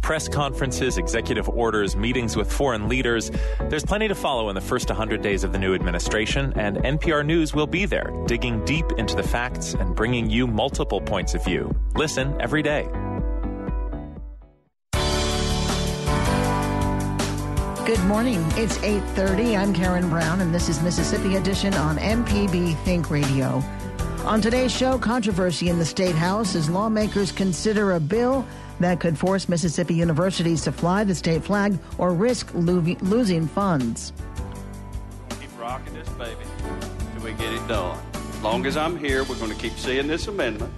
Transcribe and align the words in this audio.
Press 0.00 0.28
conferences, 0.28 0.98
executive 0.98 1.48
orders, 1.48 1.96
meetings 1.96 2.36
with 2.36 2.52
foreign 2.52 2.88
leaders. 2.88 3.30
There's 3.68 3.84
plenty 3.84 4.08
to 4.08 4.14
follow 4.14 4.48
in 4.48 4.54
the 4.54 4.60
first 4.60 4.88
100 4.88 5.22
days 5.22 5.44
of 5.44 5.52
the 5.52 5.58
new 5.58 5.74
administration, 5.74 6.52
and 6.56 6.76
NPR 6.78 7.24
News 7.24 7.54
will 7.54 7.66
be 7.66 7.86
there, 7.86 8.12
digging 8.26 8.64
deep 8.64 8.86
into 8.98 9.16
the 9.16 9.22
facts 9.22 9.74
and 9.74 9.94
bringing 9.94 10.28
you 10.28 10.46
multiple 10.46 11.00
points 11.00 11.34
of 11.34 11.44
view. 11.44 11.74
Listen 11.94 12.38
every 12.40 12.62
day. 12.62 12.88
Good 17.86 18.02
morning. 18.04 18.42
It's 18.56 18.78
8:30. 18.78 19.56
I'm 19.58 19.74
Karen 19.74 20.08
Brown 20.08 20.40
and 20.40 20.54
this 20.54 20.70
is 20.70 20.80
Mississippi 20.80 21.36
Edition 21.36 21.74
on 21.74 21.98
MPB 21.98 22.74
Think 22.76 23.10
Radio. 23.10 23.62
On 24.24 24.40
today's 24.40 24.72
show, 24.72 24.98
controversy 24.98 25.68
in 25.68 25.78
the 25.78 25.84
state 25.84 26.14
house 26.14 26.54
as 26.54 26.70
lawmakers 26.70 27.30
consider 27.30 27.92
a 27.92 28.00
bill 28.00 28.46
that 28.80 29.00
could 29.00 29.18
force 29.18 29.48
Mississippi 29.48 29.94
universities 29.94 30.62
to 30.62 30.72
fly 30.72 31.04
the 31.04 31.14
state 31.14 31.44
flag 31.44 31.78
or 31.98 32.12
risk 32.12 32.50
lo- 32.54 32.96
losing 33.00 33.46
funds. 33.46 34.12
Keep 35.40 35.58
rocking 35.60 35.94
this 35.94 36.08
baby 36.10 36.44
till 37.14 37.24
we 37.24 37.32
get 37.32 37.52
it 37.52 37.66
done. 37.68 37.98
As 38.14 38.42
long 38.42 38.66
as 38.66 38.76
I'm 38.76 38.98
here, 38.98 39.24
we're 39.24 39.38
going 39.38 39.50
to 39.50 39.56
keep 39.56 39.72
seeing 39.74 40.06
this 40.06 40.26
amendment 40.26 40.72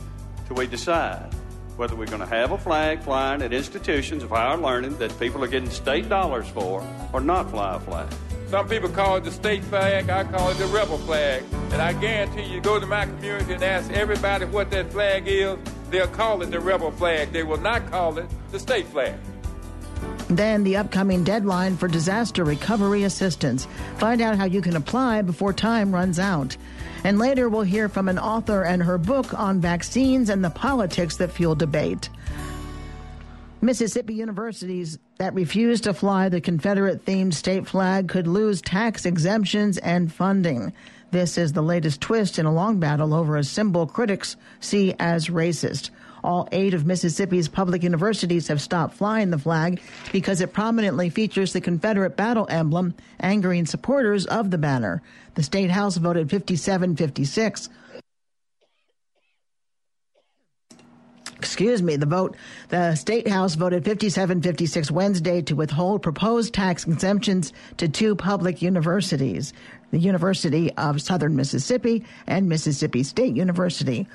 till 0.47 0.57
we 0.57 0.67
decide 0.67 1.33
whether 1.77 1.95
we're 1.95 2.07
going 2.07 2.21
to 2.21 2.27
have 2.27 2.53
a 2.53 2.59
flag 2.59 3.03
flying 3.03 3.43
at 3.43 3.53
institutions 3.53 4.23
of 4.23 4.31
higher 4.31 4.57
learning 4.57 4.97
that 4.99 5.19
people 5.21 5.45
are 5.45 5.49
getting 5.49 5.69
state 5.69 6.09
dollars 6.09 6.49
for 6.49 6.83
or 7.13 7.21
not 7.21 7.51
fly 7.51 7.77
a 7.77 7.81
flag. 7.81 8.09
Some 8.49 8.69
people 8.69 8.89
call 8.89 9.17
it 9.17 9.25
the 9.25 9.33
state 9.33 9.65
flag, 9.65 10.09
I 10.09 10.25
call 10.25 10.51
it 10.51 10.55
the 10.55 10.67
rebel 10.67 10.99
flag. 10.99 11.43
And 11.73 11.83
I 11.83 11.93
guarantee 11.93 12.45
you, 12.45 12.61
go 12.61 12.79
to 12.79 12.87
my 12.87 13.05
community 13.05 13.55
and 13.55 13.63
ask 13.63 13.91
everybody 13.91 14.45
what 14.47 14.71
that 14.71 14.93
flag 14.93 15.25
is, 15.27 15.59
they'll 15.91 16.07
call 16.09 16.43
it 16.43 16.51
the 16.51 16.61
rebel 16.61 16.91
flag. 16.91 17.33
They 17.33 17.43
will 17.43 17.61
not 17.61 17.91
call 17.91 18.19
it 18.19 18.27
the 18.51 18.59
state 18.59 18.87
flag. 18.89 19.15
Then 20.29 20.65
the 20.65 20.77
upcoming 20.77 21.25
deadline 21.25 21.77
for 21.77 21.89
disaster 21.89 22.45
recovery 22.45 23.05
assistance. 23.05 23.67
Find 23.99 24.21
out 24.21 24.37
how 24.37 24.45
you 24.45 24.61
can 24.61 24.77
apply 24.77 25.23
before 25.23 25.53
time 25.53 25.95
runs 25.95 26.19
out. 26.19 26.57
And 27.05 27.19
later 27.19 27.49
we'll 27.49 27.63
hear 27.63 27.89
from 27.89 28.09
an 28.09 28.19
author 28.19 28.65
and 28.65 28.83
her 28.83 28.99
book 28.99 29.39
on 29.39 29.61
vaccines 29.61 30.29
and 30.29 30.45
the 30.45 30.51
politics 30.51 31.17
that 31.19 31.31
fuel 31.31 31.55
debate. 31.55 32.11
Mississippi 33.61 34.15
universities 34.15 34.99
that 35.19 35.35
refuse 35.35 35.81
to 35.83 35.95
fly 35.95 36.29
the 36.29 36.41
Confederate 36.41 37.05
themed 37.05 37.33
state 37.33 37.67
flag 37.67 38.09
could 38.09 38.27
lose 38.27 38.61
tax 38.61 39.07
exemptions 39.07 39.79
and 39.79 40.13
funding. 40.13 40.73
This 41.17 41.39
is 41.39 41.55
the 41.55 41.63
latest 41.63 42.03
twist 42.03 42.39
in 42.39 42.45
a 42.45 42.53
long 42.53 42.79
battle 42.79 43.15
over 43.15 43.39
a 43.39 43.43
symbol 43.43 43.87
critics 43.87 44.37
see 44.61 44.95
as 44.99 45.29
racist. 45.29 45.89
All 46.23 46.47
eight 46.53 46.75
of 46.75 46.85
Mississippi's 46.85 47.49
public 47.49 47.83
universities 47.83 48.49
have 48.49 48.61
stopped 48.61 48.93
flying 48.93 49.31
the 49.31 49.39
flag 49.39 49.81
because 50.13 50.43
it 50.43 50.53
prominently 50.53 51.09
features 51.09 51.55
the 51.55 51.63
Confederate 51.63 52.19
battle 52.19 52.47
emblem, 52.51 52.93
angering 53.19 53.65
supporters 53.65 54.27
of 54.27 54.51
the 54.51 54.59
banner. 54.59 55.01
The 55.37 55.43
state 55.43 55.71
house 55.71 55.97
voted 55.97 56.29
57 56.29 56.97
56 56.97 57.71
excuse 61.37 61.83
me, 61.83 61.97
the 61.97 62.07
vote, 62.07 62.37
the 62.69 62.95
state 62.95 63.29
house 63.29 63.55
voted 63.55 63.85
57-56 63.85 64.91
Wednesday 64.91 65.43
to 65.43 65.55
withhold 65.55 66.03
proposed 66.03 66.53
tax 66.53 66.87
exemptions 66.87 67.53
to 67.77 67.89
two 67.89 68.17
public 68.17 68.63
universities, 68.63 69.53
the 69.91 69.99
University 69.99 70.73
of 70.75 71.01
Southern 71.03 71.37
Mississippi 71.37 72.05
and 72.27 72.49
Mississippi 72.49 73.03
State 73.03 73.37
University. 73.37 74.07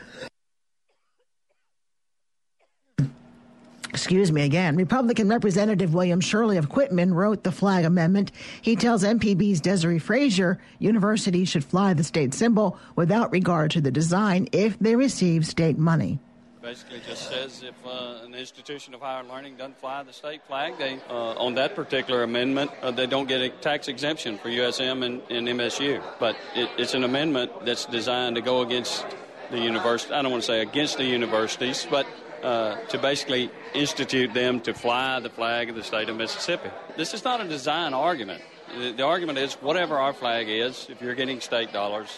Excuse 3.90 4.32
me 4.32 4.44
again. 4.44 4.78
Republican 4.78 5.28
Representative 5.28 5.94
William 5.94 6.22
Shirley 6.22 6.56
of 6.56 6.70
Quitman 6.70 7.14
wrote 7.14 7.44
the 7.44 7.52
flag 7.52 7.84
amendment. 7.84 8.32
He 8.62 8.78
tells 8.78 9.04
MPB's 9.04 9.60
Desare 9.60 10.02
Frazier 10.02 10.60
universities 10.80 11.50
should 11.50 11.66
fly 11.66 11.94
the 11.94 12.04
state 12.04 12.34
symbol 12.34 12.80
without 12.96 13.32
regard 13.32 13.72
to 13.72 13.82
the 13.82 13.92
design 13.92 14.48
if 14.54 14.80
they 14.80 14.96
receive 14.96 15.46
state 15.46 15.78
money 15.78 16.20
basically 16.62 17.02
just 17.08 17.28
says 17.28 17.64
if 17.64 17.76
uh, 17.86 18.24
an 18.24 18.36
institution 18.36 18.94
of 18.94 19.02
higher 19.02 19.24
learning 19.24 19.56
doesn't 19.56 19.80
fly 19.80 20.04
the 20.04 20.14
state 20.14 20.42
flag, 20.48 20.78
they 20.78 21.00
uh, 21.10 21.34
on 21.34 21.56
that 21.56 21.76
particular 21.76 22.24
amendment 22.24 22.72
uh, 22.82 22.92
they 22.92 23.08
don't 23.08 23.28
get 23.28 23.42
a 23.42 23.50
tax 23.50 23.88
exemption 23.88 24.38
for 24.38 24.50
USM 24.50 25.04
and, 25.04 25.22
and 25.30 25.48
MSU. 25.48 26.02
But 26.20 26.36
it, 26.56 26.70
it's 26.78 26.94
an 26.94 27.04
amendment 27.04 27.66
that's 27.66 27.86
designed 27.86 28.36
to 28.36 28.42
go 28.42 28.62
against 28.62 29.06
the 29.50 29.60
university. 29.60 30.14
I 30.14 30.22
don't 30.22 30.32
want 30.32 30.44
to 30.44 30.48
say 30.48 30.62
against 30.62 30.98
the 30.98 31.06
universities, 31.06 31.88
but 31.90 32.06
uh, 32.44 32.76
to 32.88 32.98
basically 32.98 33.50
institute 33.74 34.34
them 34.34 34.60
to 34.62 34.74
fly 34.74 35.20
the 35.20 35.30
flag 35.30 35.70
of 35.70 35.76
the 35.76 35.84
state 35.84 36.10
of 36.10 36.18
Mississippi. 36.18 36.70
This 36.98 37.14
is 37.14 37.24
not 37.24 37.42
a 37.42 37.48
design 37.48 37.94
argument. 37.94 38.44
The, 38.78 38.92
the 38.92 39.04
argument 39.04 39.40
is 39.40 39.54
whatever 39.56 39.98
our 39.98 40.14
flag 40.14 40.48
is, 40.48 40.88
if 40.90 41.02
you're 41.02 41.16
getting 41.16 41.42
state 41.42 41.74
dollars, 41.74 42.10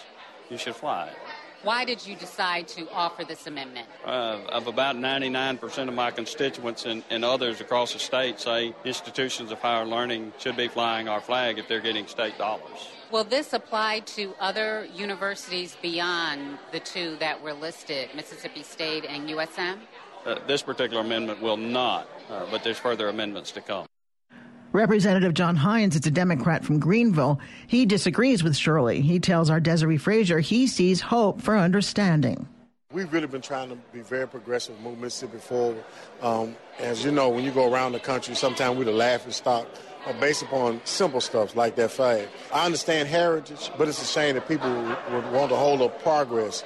you 0.49 0.57
should 0.57 0.75
fly 0.75 1.07
it. 1.07 1.15
Why 1.63 1.85
did 1.85 2.05
you 2.05 2.17
decide 2.17 2.67
to 2.69 2.91
offer 2.91 3.23
this 3.23 3.47
amendment? 3.47 3.87
Uh, 4.03 4.41
of 4.49 4.67
about 4.67 4.97
99% 4.97 5.87
of 5.87 5.93
my 5.93 6.11
constituents 6.11 6.85
and, 6.85 7.03
and, 7.09 7.23
others 7.23 7.61
across 7.61 7.93
the 7.93 7.99
state 7.99 8.37
say 8.37 8.75
institutions 8.83 9.49
of 9.49 9.59
higher 9.59 9.85
learning 9.85 10.33
should 10.39 10.57
be 10.57 10.67
flying 10.67 11.07
our 11.07 11.21
flag 11.21 11.57
if 11.57 11.69
they're 11.69 11.79
getting 11.79 12.05
state 12.05 12.37
dollars. 12.37 12.89
Will 13.11 13.23
this 13.23 13.53
apply 13.53 14.01
to 14.17 14.33
other 14.41 14.89
universities 14.93 15.77
beyond 15.81 16.57
the 16.73 16.81
two 16.81 17.15
that 17.21 17.41
were 17.41 17.53
listed, 17.53 18.09
Mississippi 18.13 18.63
State 18.63 19.05
and 19.05 19.29
USM? 19.29 19.77
Uh, 20.25 20.39
this 20.45 20.61
particular 20.61 21.01
amendment 21.01 21.41
will 21.41 21.57
not, 21.57 22.09
uh, 22.29 22.45
but 22.51 22.63
there's 22.65 22.77
further 22.77 23.07
amendments 23.07 23.51
to 23.51 23.61
come. 23.61 23.85
Representative 24.73 25.35
John 25.35 25.55
Hines 25.55 25.95
is 25.95 26.03
a 26.07 26.09
Democrat 26.09 26.65
from 26.65 26.79
Greenville. 26.79 27.39
He 27.67 27.85
disagrees 27.85 28.43
with 28.43 28.57
Shirley. 28.57 29.01
He 29.01 29.19
tells 29.19 29.51
our 29.51 29.61
Desare 29.61 29.99
Frazier 30.01 30.39
he 30.39 30.65
sees 30.65 30.99
hope 30.99 31.39
for 31.39 31.55
understanding. 31.55 32.47
We've 32.91 33.11
really 33.13 33.27
been 33.27 33.41
trying 33.41 33.69
to 33.69 33.75
be 33.93 34.01
very 34.01 34.27
progressive, 34.27 34.79
move 34.81 34.97
Mississippi 34.97 35.37
forward. 35.37 35.83
Um, 36.23 36.55
as 36.79 37.05
you 37.05 37.11
know, 37.11 37.29
when 37.29 37.43
you 37.43 37.51
go 37.51 37.71
around 37.71 37.91
the 37.91 37.99
country, 37.99 38.33
sometimes 38.33 38.75
we're 38.75 38.85
the 38.85 38.91
laughing 38.91 39.31
stock 39.31 39.67
uh, 40.07 40.13
based 40.19 40.41
upon 40.41 40.81
simple 40.85 41.21
stuff 41.21 41.55
like 41.55 41.75
that 41.75 41.91
flag. 41.91 42.27
I 42.51 42.65
understand 42.65 43.07
heritage, 43.07 43.69
but 43.77 43.87
it's 43.87 44.01
a 44.01 44.05
shame 44.05 44.33
that 44.33 44.47
people 44.47 44.71
would 44.71 45.31
want 45.31 45.51
to 45.51 45.55
hold 45.55 45.83
up 45.83 46.01
progress 46.01 46.63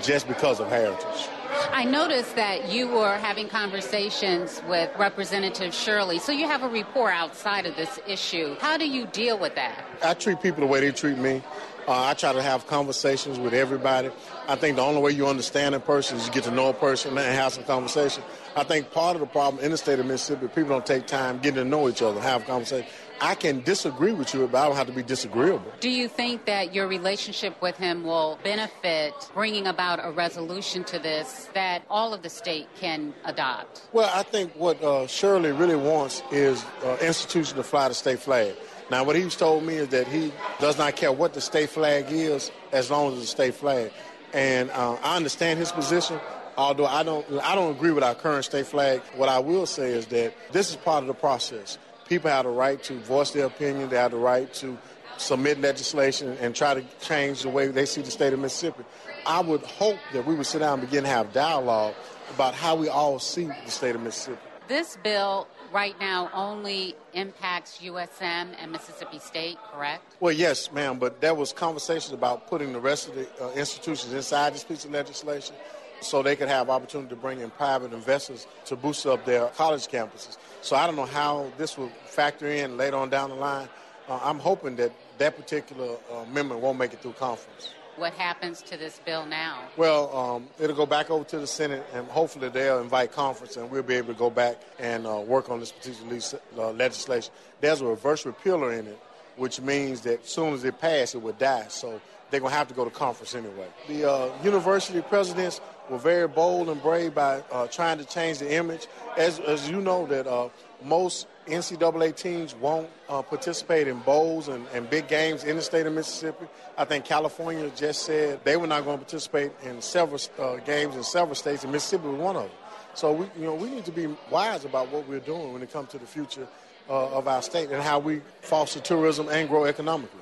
just 0.00 0.26
because 0.26 0.58
of 0.58 0.70
heritage. 0.70 1.28
I 1.70 1.84
noticed 1.84 2.36
that 2.36 2.72
you 2.72 2.88
were 2.88 3.16
having 3.16 3.48
conversations 3.48 4.62
with 4.68 4.90
Representative 4.98 5.74
Shirley, 5.74 6.18
so 6.18 6.32
you 6.32 6.46
have 6.46 6.62
a 6.62 6.68
rapport 6.68 7.10
outside 7.10 7.66
of 7.66 7.76
this 7.76 7.98
issue. 8.06 8.56
How 8.60 8.76
do 8.76 8.88
you 8.88 9.06
deal 9.06 9.38
with 9.38 9.54
that? 9.56 9.84
I 10.02 10.14
treat 10.14 10.40
people 10.40 10.60
the 10.60 10.66
way 10.66 10.80
they 10.80 10.92
treat 10.92 11.18
me. 11.18 11.42
Uh, 11.86 12.04
I 12.04 12.14
try 12.14 12.32
to 12.32 12.40
have 12.40 12.66
conversations 12.68 13.40
with 13.40 13.54
everybody. 13.54 14.10
I 14.46 14.54
think 14.54 14.76
the 14.76 14.82
only 14.82 15.00
way 15.02 15.10
you 15.10 15.26
understand 15.26 15.74
a 15.74 15.80
person 15.80 16.16
is 16.16 16.26
you 16.26 16.32
get 16.32 16.44
to 16.44 16.52
know 16.52 16.68
a 16.68 16.72
person 16.72 17.18
and 17.18 17.34
have 17.34 17.52
some 17.52 17.64
conversation. 17.64 18.22
I 18.54 18.62
think 18.62 18.92
part 18.92 19.16
of 19.16 19.20
the 19.20 19.26
problem 19.26 19.64
in 19.64 19.72
the 19.72 19.76
state 19.76 19.98
of 19.98 20.06
Mississippi, 20.06 20.46
people 20.46 20.70
don't 20.70 20.86
take 20.86 21.06
time 21.06 21.38
getting 21.38 21.56
to 21.56 21.64
know 21.64 21.88
each 21.88 22.00
other, 22.00 22.20
have 22.20 22.46
conversation. 22.46 22.86
I 23.22 23.36
can 23.36 23.60
disagree 23.60 24.12
with 24.12 24.34
you, 24.34 24.48
but 24.48 24.58
I 24.58 24.66
don't 24.66 24.76
have 24.76 24.88
to 24.88 24.92
be 24.92 25.04
disagreeable. 25.04 25.72
Do 25.78 25.88
you 25.88 26.08
think 26.08 26.44
that 26.46 26.74
your 26.74 26.88
relationship 26.88 27.54
with 27.62 27.76
him 27.76 28.02
will 28.02 28.36
benefit 28.42 29.14
bringing 29.32 29.68
about 29.68 30.00
a 30.02 30.10
resolution 30.10 30.82
to 30.84 30.98
this 30.98 31.48
that 31.54 31.84
all 31.88 32.12
of 32.12 32.24
the 32.24 32.28
state 32.28 32.66
can 32.80 33.14
adopt? 33.24 33.82
Well, 33.92 34.10
I 34.12 34.24
think 34.24 34.52
what 34.56 34.82
uh, 34.82 35.06
Shirley 35.06 35.52
really 35.52 35.76
wants 35.76 36.20
is 36.32 36.64
uh, 36.84 36.96
institution 37.00 37.56
to 37.58 37.62
fly 37.62 37.86
the 37.86 37.94
state 37.94 38.18
flag. 38.18 38.56
Now, 38.90 39.04
what 39.04 39.14
he's 39.14 39.36
told 39.36 39.62
me 39.62 39.76
is 39.76 39.88
that 39.90 40.08
he 40.08 40.32
does 40.58 40.76
not 40.76 40.96
care 40.96 41.12
what 41.12 41.32
the 41.32 41.40
state 41.40 41.70
flag 41.70 42.06
is 42.10 42.50
as 42.72 42.90
long 42.90 43.12
as 43.12 43.18
it's 43.20 43.28
a 43.28 43.30
state 43.30 43.54
flag. 43.54 43.92
And 44.32 44.68
uh, 44.72 44.96
I 45.00 45.14
understand 45.14 45.60
his 45.60 45.70
position, 45.70 46.18
although 46.56 46.86
I 46.86 47.04
don't, 47.04 47.24
I 47.44 47.54
don't 47.54 47.70
agree 47.70 47.92
with 47.92 48.02
our 48.02 48.16
current 48.16 48.46
state 48.46 48.66
flag. 48.66 49.00
What 49.14 49.28
I 49.28 49.38
will 49.38 49.66
say 49.66 49.92
is 49.92 50.06
that 50.06 50.34
this 50.50 50.70
is 50.70 50.76
part 50.76 51.04
of 51.04 51.06
the 51.06 51.14
process 51.14 51.78
people 52.08 52.30
have 52.30 52.44
the 52.44 52.50
right 52.50 52.82
to 52.84 52.94
voice 53.00 53.30
their 53.30 53.46
opinion. 53.46 53.88
They 53.88 53.96
have 53.96 54.12
the 54.12 54.16
right 54.16 54.52
to 54.54 54.76
submit 55.16 55.60
legislation 55.60 56.36
and 56.40 56.54
try 56.54 56.74
to 56.74 56.84
change 57.00 57.42
the 57.42 57.48
way 57.48 57.68
they 57.68 57.86
see 57.86 58.02
the 58.02 58.10
state 58.10 58.32
of 58.32 58.40
Mississippi. 58.40 58.84
I 59.26 59.40
would 59.40 59.62
hope 59.62 59.98
that 60.12 60.26
we 60.26 60.34
would 60.34 60.46
sit 60.46 60.60
down 60.60 60.80
and 60.80 60.88
begin 60.88 61.04
to 61.04 61.10
have 61.10 61.32
dialogue 61.32 61.94
about 62.34 62.54
how 62.54 62.74
we 62.74 62.88
all 62.88 63.18
see 63.18 63.44
the 63.44 63.70
state 63.70 63.94
of 63.94 64.02
Mississippi. 64.02 64.40
This 64.68 64.96
bill 65.02 65.46
right 65.72 65.98
now 66.00 66.30
only 66.32 66.94
impacts 67.14 67.78
USM 67.82 68.54
and 68.58 68.72
Mississippi 68.72 69.18
State, 69.18 69.58
correct? 69.72 70.16
Well, 70.20 70.32
yes, 70.32 70.70
ma'am, 70.72 70.98
but 70.98 71.20
there 71.20 71.34
was 71.34 71.52
conversations 71.52 72.12
about 72.12 72.48
putting 72.48 72.72
the 72.72 72.80
rest 72.80 73.08
of 73.08 73.14
the 73.14 73.28
uh, 73.44 73.52
institutions 73.52 74.12
inside 74.12 74.54
this 74.54 74.64
piece 74.64 74.84
of 74.84 74.92
legislation 74.92 75.54
so 76.02 76.22
they 76.22 76.36
could 76.36 76.48
have 76.48 76.70
opportunity 76.70 77.10
to 77.10 77.16
bring 77.16 77.40
in 77.40 77.50
private 77.50 77.92
investors 77.92 78.46
to 78.66 78.76
boost 78.76 79.06
up 79.06 79.24
their 79.24 79.46
college 79.48 79.86
campuses. 79.88 80.36
So 80.60 80.76
I 80.76 80.86
don't 80.86 80.96
know 80.96 81.06
how 81.06 81.50
this 81.58 81.76
will 81.76 81.90
factor 82.06 82.48
in 82.48 82.76
later 82.76 82.96
on 82.96 83.10
down 83.10 83.30
the 83.30 83.36
line. 83.36 83.68
Uh, 84.08 84.18
I'm 84.22 84.38
hoping 84.38 84.76
that 84.76 84.92
that 85.18 85.36
particular 85.36 85.96
uh, 86.10 86.16
amendment 86.18 86.60
won't 86.60 86.78
make 86.78 86.92
it 86.92 87.00
through 87.00 87.12
conference. 87.12 87.72
What 87.96 88.14
happens 88.14 88.62
to 88.62 88.78
this 88.78 89.00
bill 89.04 89.26
now? 89.26 89.60
Well, 89.76 90.16
um, 90.16 90.48
it'll 90.58 90.74
go 90.74 90.86
back 90.86 91.10
over 91.10 91.24
to 91.24 91.38
the 91.38 91.46
Senate, 91.46 91.84
and 91.92 92.06
hopefully 92.08 92.48
they'll 92.48 92.80
invite 92.80 93.12
conference, 93.12 93.56
and 93.56 93.70
we'll 93.70 93.82
be 93.82 93.94
able 93.96 94.14
to 94.14 94.18
go 94.18 94.30
back 94.30 94.56
and 94.78 95.06
uh, 95.06 95.20
work 95.20 95.50
on 95.50 95.60
this 95.60 95.72
particular 95.72 96.18
uh, 96.56 96.70
legislation. 96.72 97.32
There's 97.60 97.82
a 97.82 97.86
reverse 97.86 98.24
repealer 98.24 98.72
in 98.72 98.86
it, 98.86 98.98
which 99.36 99.60
means 99.60 100.00
that 100.02 100.22
as 100.22 100.28
soon 100.28 100.54
as 100.54 100.64
it 100.64 100.80
passes, 100.80 101.16
it 101.16 101.22
would 101.22 101.38
die. 101.38 101.66
So 101.68 102.00
they're 102.30 102.40
going 102.40 102.50
to 102.50 102.56
have 102.56 102.68
to 102.68 102.74
go 102.74 102.84
to 102.84 102.90
conference 102.90 103.34
anyway. 103.34 103.68
The 103.86 104.10
uh, 104.10 104.30
university 104.42 105.02
presidents 105.02 105.60
were 105.90 105.98
very 105.98 106.28
bold 106.28 106.68
and 106.68 106.82
brave 106.82 107.14
by 107.14 107.42
uh, 107.50 107.66
trying 107.66 107.98
to 107.98 108.04
change 108.04 108.38
the 108.38 108.54
image. 108.54 108.86
As, 109.16 109.40
as 109.40 109.68
you 109.68 109.80
know, 109.80 110.06
that 110.06 110.26
uh, 110.26 110.48
most 110.84 111.26
NCAA 111.46 112.14
teams 112.14 112.54
won't 112.54 112.88
uh, 113.08 113.22
participate 113.22 113.88
in 113.88 113.98
bowls 114.00 114.48
and, 114.48 114.66
and, 114.72 114.88
big 114.88 115.08
games 115.08 115.42
in 115.44 115.56
the 115.56 115.62
state 115.62 115.86
of 115.86 115.92
Mississippi. 115.92 116.46
I 116.78 116.84
think 116.84 117.04
California 117.04 117.70
just 117.74 118.02
said 118.02 118.44
they 118.44 118.56
were 118.56 118.66
not 118.66 118.84
going 118.84 118.98
to 118.98 119.04
participate 119.04 119.50
in 119.64 119.82
several 119.82 120.20
uh, 120.38 120.56
games 120.56 120.94
in 120.94 121.02
several 121.02 121.34
states, 121.34 121.64
and 121.64 121.72
Mississippi 121.72 122.06
was 122.06 122.20
one 122.20 122.36
of 122.36 122.42
them. 122.42 122.52
So 122.94 123.12
we, 123.12 123.26
you 123.36 123.44
know, 123.44 123.54
we 123.54 123.70
need 123.70 123.84
to 123.86 123.92
be 123.92 124.06
wise 124.30 124.64
about 124.64 124.92
what 124.92 125.08
we're 125.08 125.18
doing 125.20 125.52
when 125.52 125.62
it 125.62 125.72
comes 125.72 125.88
to 125.90 125.98
the 125.98 126.06
future 126.06 126.46
uh, 126.88 127.08
of 127.10 127.26
our 127.26 127.42
state 127.42 127.70
and 127.70 127.82
how 127.82 127.98
we 127.98 128.20
foster 128.40 128.80
tourism 128.80 129.28
and 129.28 129.48
grow 129.48 129.64
economically. 129.64 130.20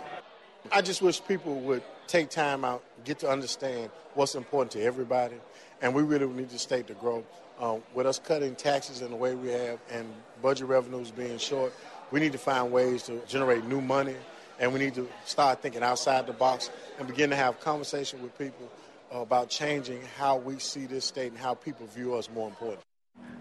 I 0.73 0.83
just 0.83 1.03
wish 1.03 1.23
people 1.27 1.55
would 1.61 1.83
take 2.07 2.31
time 2.31 2.65
out, 2.65 2.83
get 3.05 3.19
to 3.21 3.29
understand 3.29 3.91
what's 4.15 4.35
important 4.35 4.73
to 4.73 4.83
everybody, 4.83 5.37
and 5.83 5.95
we 5.95 6.03
really 6.03 6.27
need 6.27 6.51
the 6.51 6.59
state 6.59 6.87
to 6.89 6.95
grow. 6.95 7.25
Uh, 7.59 7.77
with 7.95 8.07
us 8.07 8.19
cutting 8.19 8.55
taxes 8.55 9.03
in 9.03 9.11
the 9.11 9.17
way 9.17 9.35
we 9.35 9.49
have 9.51 9.79
and 9.91 10.07
budget 10.41 10.67
revenues 10.67 11.11
being 11.11 11.37
short, 11.37 11.73
we 12.11 12.19
need 12.19 12.33
to 12.33 12.39
find 12.39 12.73
ways 12.73 13.03
to 13.03 13.21
generate 13.29 13.65
new 13.67 13.81
money, 13.81 14.17
and 14.59 14.73
we 14.73 14.79
need 14.79 14.95
to 14.95 15.09
start 15.27 15.61
thinking 15.61 15.83
outside 15.83 16.27
the 16.27 16.33
box 16.33 16.71
and 16.99 17.07
begin 17.07 17.31
to 17.31 17.37
have 17.37 17.61
conversation 17.61 18.23
with 18.23 18.37
people 18.39 18.71
about 19.11 19.51
changing 19.51 20.01
how 20.17 20.37
we 20.37 20.59
see 20.59 20.87
this 20.87 21.05
state 21.05 21.33
and 21.33 21.39
how 21.41 21.55
people 21.55 21.87
view 21.89 22.15
us 22.15 22.29
more 22.35 22.49
important. 22.49 22.81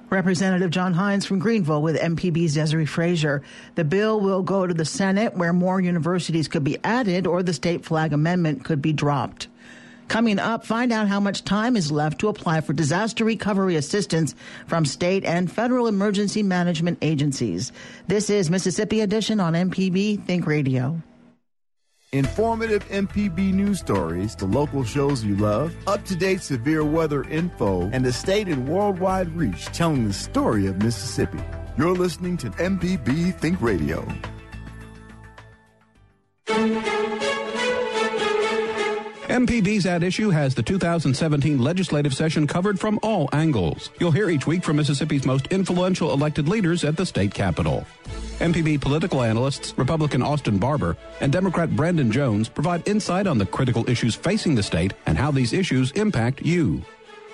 Representative 0.10 0.72
John 0.72 0.94
Hines 0.94 1.26
from 1.26 1.38
Greenville 1.38 1.84
with 1.84 1.96
MPB's 1.96 2.58
Desare 2.58 2.88
Frazier. 2.88 3.44
The 3.76 3.84
bill 3.84 4.20
will 4.20 4.42
go 4.42 4.66
to 4.66 4.74
the 4.74 4.86
Senate 4.86 5.36
where 5.36 5.54
more 5.54 5.80
universities 5.80 6.48
could 6.48 6.64
be 6.64 6.80
added 6.84 7.28
or 7.28 7.44
the 7.44 7.54
state 7.54 7.86
flag 7.86 8.12
amendment 8.12 8.66
could 8.66 8.82
be 8.82 8.92
dropped. 8.92 9.48
Coming 10.10 10.40
up, 10.40 10.66
find 10.66 10.92
out 10.92 11.08
how 11.08 11.20
much 11.20 11.46
time 11.46 11.78
is 11.78 11.92
left 11.92 12.20
to 12.20 12.30
apply 12.30 12.62
for 12.62 12.74
disaster 12.74 13.24
recovery 13.24 13.76
assistance 13.76 14.34
from 14.66 14.84
state 14.84 15.24
and 15.24 15.52
federal 15.52 15.86
emergency 15.86 16.42
management 16.42 16.98
agencies. 17.04 17.72
This 18.08 18.32
is 18.32 18.50
Mississippi 18.50 19.02
Edition 19.02 19.40
on 19.40 19.54
MPB 19.54 20.26
Think 20.26 20.48
Radio. 20.48 21.00
Informative 22.12 22.84
MPB 22.90 23.54
news 23.54 23.78
stories, 23.78 24.36
the 24.36 24.48
local 24.48 24.84
shows 24.84 25.24
you 25.24 25.36
love, 25.36 25.76
up 25.86 26.04
to 26.06 26.16
date 26.16 26.42
severe 26.42 26.84
weather 26.84 27.22
info, 27.26 27.88
and 27.94 28.04
the 28.04 28.12
state 28.12 28.48
and 28.48 28.68
worldwide 28.68 29.30
reach 29.38 29.68
telling 29.68 30.08
the 30.08 30.14
story 30.14 30.66
of 30.66 30.82
Mississippi. 30.82 31.40
You're 31.78 31.94
listening 31.94 32.36
to 32.38 32.50
MPB 32.50 33.38
Think 33.38 33.62
Radio. 33.62 34.08
MPB's 39.30 39.86
At 39.86 40.02
Issue 40.02 40.32
has 40.32 40.56
the 40.56 40.64
2017 40.64 41.60
legislative 41.60 42.16
session 42.16 42.48
covered 42.48 42.80
from 42.80 43.00
all 43.04 43.30
angles. 43.32 43.92
You'll 44.00 44.12
hear 44.12 44.32
each 44.32 44.48
week 44.48 44.64
from 44.64 44.78
Mississippi's 44.78 45.24
most 45.24 45.46
influential 45.52 46.12
elected 46.12 46.50
leaders 46.50 46.84
at 46.84 46.98
the 46.98 47.06
state 47.06 47.32
capitol. 47.32 47.86
MPB 48.40 48.82
political 48.82 49.22
analysts 49.22 49.78
Republican 49.78 50.24
Austin 50.24 50.58
Barbour 50.58 50.98
and 51.22 51.32
Democrat 51.32 51.76
Brandon 51.76 52.12
Jones 52.12 52.50
provide 52.50 52.88
insight 52.88 53.28
on 53.28 53.38
the 53.38 53.46
critical 53.46 53.88
issues 53.88 54.16
facing 54.16 54.56
the 54.56 54.64
state 54.64 54.94
and 55.06 55.16
how 55.16 55.30
these 55.30 55.54
issues 55.54 55.92
impact 55.92 56.42
you. 56.42 56.82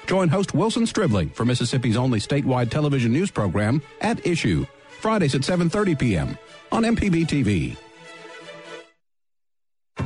Join 0.05 0.27
host 0.27 0.53
Wilson 0.53 0.85
Stribling 0.85 1.29
for 1.29 1.45
Mississippi's 1.45 1.95
only 1.95 2.19
statewide 2.19 2.69
television 2.69 3.13
news 3.13 3.31
program, 3.31 3.81
At 4.01 4.27
Issue, 4.27 4.65
Fridays 4.99 5.33
at 5.33 5.41
7:30 5.43 5.97
p.m. 5.97 6.37
on 6.73 6.83
MPB 6.83 7.25
TV. 7.25 7.77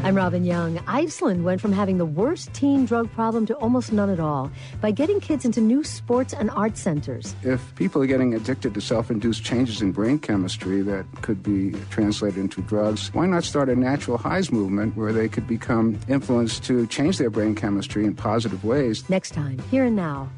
I'm 0.03 0.15
Robin 0.15 0.45
Young. 0.45 0.79
Iceland 0.87 1.43
went 1.43 1.59
from 1.59 1.73
having 1.73 1.97
the 1.97 2.05
worst 2.05 2.53
teen 2.53 2.85
drug 2.85 3.11
problem 3.11 3.45
to 3.47 3.53
almost 3.55 3.91
none 3.91 4.09
at 4.09 4.19
all 4.19 4.49
by 4.81 4.91
getting 4.91 5.19
kids 5.19 5.45
into 5.45 5.59
new 5.59 5.83
sports 5.83 6.33
and 6.33 6.49
art 6.51 6.77
centers. 6.77 7.35
If 7.43 7.75
people 7.75 8.01
are 8.01 8.05
getting 8.05 8.33
addicted 8.33 8.73
to 8.75 8.81
self 8.81 9.11
induced 9.11 9.43
changes 9.43 9.81
in 9.81 9.91
brain 9.91 10.17
chemistry 10.17 10.81
that 10.83 11.05
could 11.21 11.43
be 11.43 11.71
translated 11.89 12.39
into 12.39 12.61
drugs, 12.61 13.13
why 13.13 13.25
not 13.25 13.43
start 13.43 13.67
a 13.67 13.75
natural 13.75 14.17
highs 14.17 14.51
movement 14.51 14.95
where 14.95 15.11
they 15.11 15.27
could 15.27 15.47
become 15.47 15.99
influenced 16.07 16.63
to 16.63 16.87
change 16.87 17.17
their 17.17 17.29
brain 17.29 17.53
chemistry 17.53 18.05
in 18.05 18.15
positive 18.15 18.63
ways? 18.63 19.07
Next 19.09 19.31
time, 19.31 19.59
here 19.69 19.85
and 19.85 19.95
now. 19.95 20.29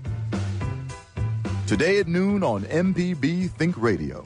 Today 1.67 1.99
at 1.99 2.07
noon 2.07 2.43
on 2.43 2.63
MPB 2.63 3.51
Think 3.51 3.77
Radio. 3.77 4.25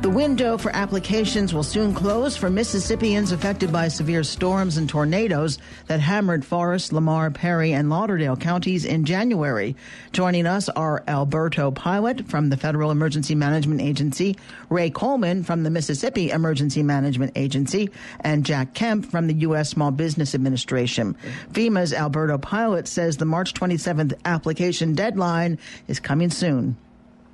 The 0.00 0.08
window 0.08 0.56
for 0.56 0.70
applications 0.76 1.52
will 1.52 1.64
soon 1.64 1.92
close 1.92 2.36
for 2.36 2.48
Mississippians 2.48 3.32
affected 3.32 3.72
by 3.72 3.88
severe 3.88 4.22
storms 4.22 4.76
and 4.76 4.88
tornadoes 4.88 5.58
that 5.88 5.98
hammered 5.98 6.44
Forrest, 6.44 6.92
Lamar, 6.92 7.32
Perry, 7.32 7.72
and 7.72 7.90
Lauderdale 7.90 8.36
counties 8.36 8.84
in 8.84 9.04
January. 9.04 9.74
Joining 10.12 10.46
us 10.46 10.68
are 10.68 11.02
Alberto 11.08 11.72
Pilot 11.72 12.28
from 12.28 12.48
the 12.48 12.56
Federal 12.56 12.92
Emergency 12.92 13.34
Management 13.34 13.80
Agency, 13.80 14.36
Ray 14.70 14.88
Coleman 14.88 15.42
from 15.42 15.64
the 15.64 15.70
Mississippi 15.70 16.30
Emergency 16.30 16.84
Management 16.84 17.32
Agency, 17.34 17.90
and 18.20 18.46
Jack 18.46 18.74
Kemp 18.74 19.04
from 19.04 19.26
the 19.26 19.34
U.S. 19.34 19.70
Small 19.70 19.90
Business 19.90 20.32
Administration. 20.32 21.16
FEMA's 21.50 21.92
Alberto 21.92 22.38
Pilot 22.38 22.86
says 22.86 23.16
the 23.16 23.24
March 23.24 23.52
27th 23.52 24.14
application 24.24 24.94
deadline 24.94 25.58
is 25.88 25.98
coming 25.98 26.30
soon. 26.30 26.76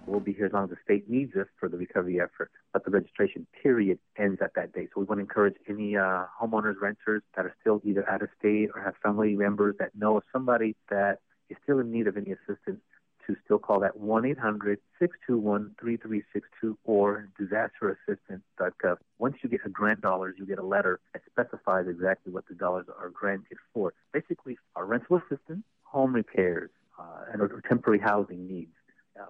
We'll 0.07 0.21
be 0.21 0.33
here 0.33 0.47
as 0.47 0.53
long 0.53 0.65
as 0.65 0.71
the 0.71 0.77
state 0.85 1.09
needs 1.09 1.35
us 1.37 1.47
for 1.59 1.69
the 1.69 1.77
recovery 1.77 2.21
effort. 2.21 2.51
But 2.73 2.85
the 2.85 2.91
registration 2.91 3.47
period 3.63 3.99
ends 4.19 4.41
at 4.43 4.55
that 4.55 4.73
date. 4.73 4.91
So 4.95 5.01
we 5.01 5.07
want 5.07 5.19
to 5.19 5.23
encourage 5.23 5.57
any 5.69 5.97
uh, 5.97 6.25
homeowners, 6.41 6.81
renters 6.81 7.23
that 7.37 7.45
are 7.45 7.55
still 7.61 7.81
either 7.85 8.09
out 8.09 8.23
of 8.23 8.29
state 8.39 8.71
or 8.75 8.83
have 8.83 8.95
family 9.03 9.35
members 9.35 9.77
that 9.79 9.91
know 9.95 10.17
of 10.17 10.23
somebody 10.33 10.77
that 10.91 11.19
is 11.49 11.57
still 11.63 11.79
in 11.79 11.91
need 11.91 12.07
of 12.07 12.17
any 12.17 12.33
assistance 12.33 12.81
to 13.27 13.37
still 13.45 13.59
call 13.59 13.81
that 13.81 13.99
1-800-621-3362 13.99 16.77
or 16.85 17.29
disasterassistance.gov. 17.41 18.97
Once 19.19 19.37
you 19.43 19.49
get 19.49 19.61
a 19.65 19.71
grant 19.71 20.03
dollars, 20.03 20.35
you 20.39 20.45
get 20.45 20.59
a 20.59 20.67
letter 20.67 21.01
that 21.15 21.23
specifies 21.31 21.87
exactly 21.89 22.31
what 22.33 22.47
the 22.49 22.55
dollars 22.55 22.85
are 22.99 23.09
granted 23.09 23.57
for. 23.73 23.95
Basically, 24.13 24.59
our 24.77 24.85
rental 24.85 25.17
assistance, 25.17 25.65
home 25.85 26.15
repairs, 26.15 26.69
uh, 26.99 27.25
and 27.33 27.41
or 27.41 27.63
temporary 27.67 27.99
housing 27.99 28.47
needs 28.47 28.74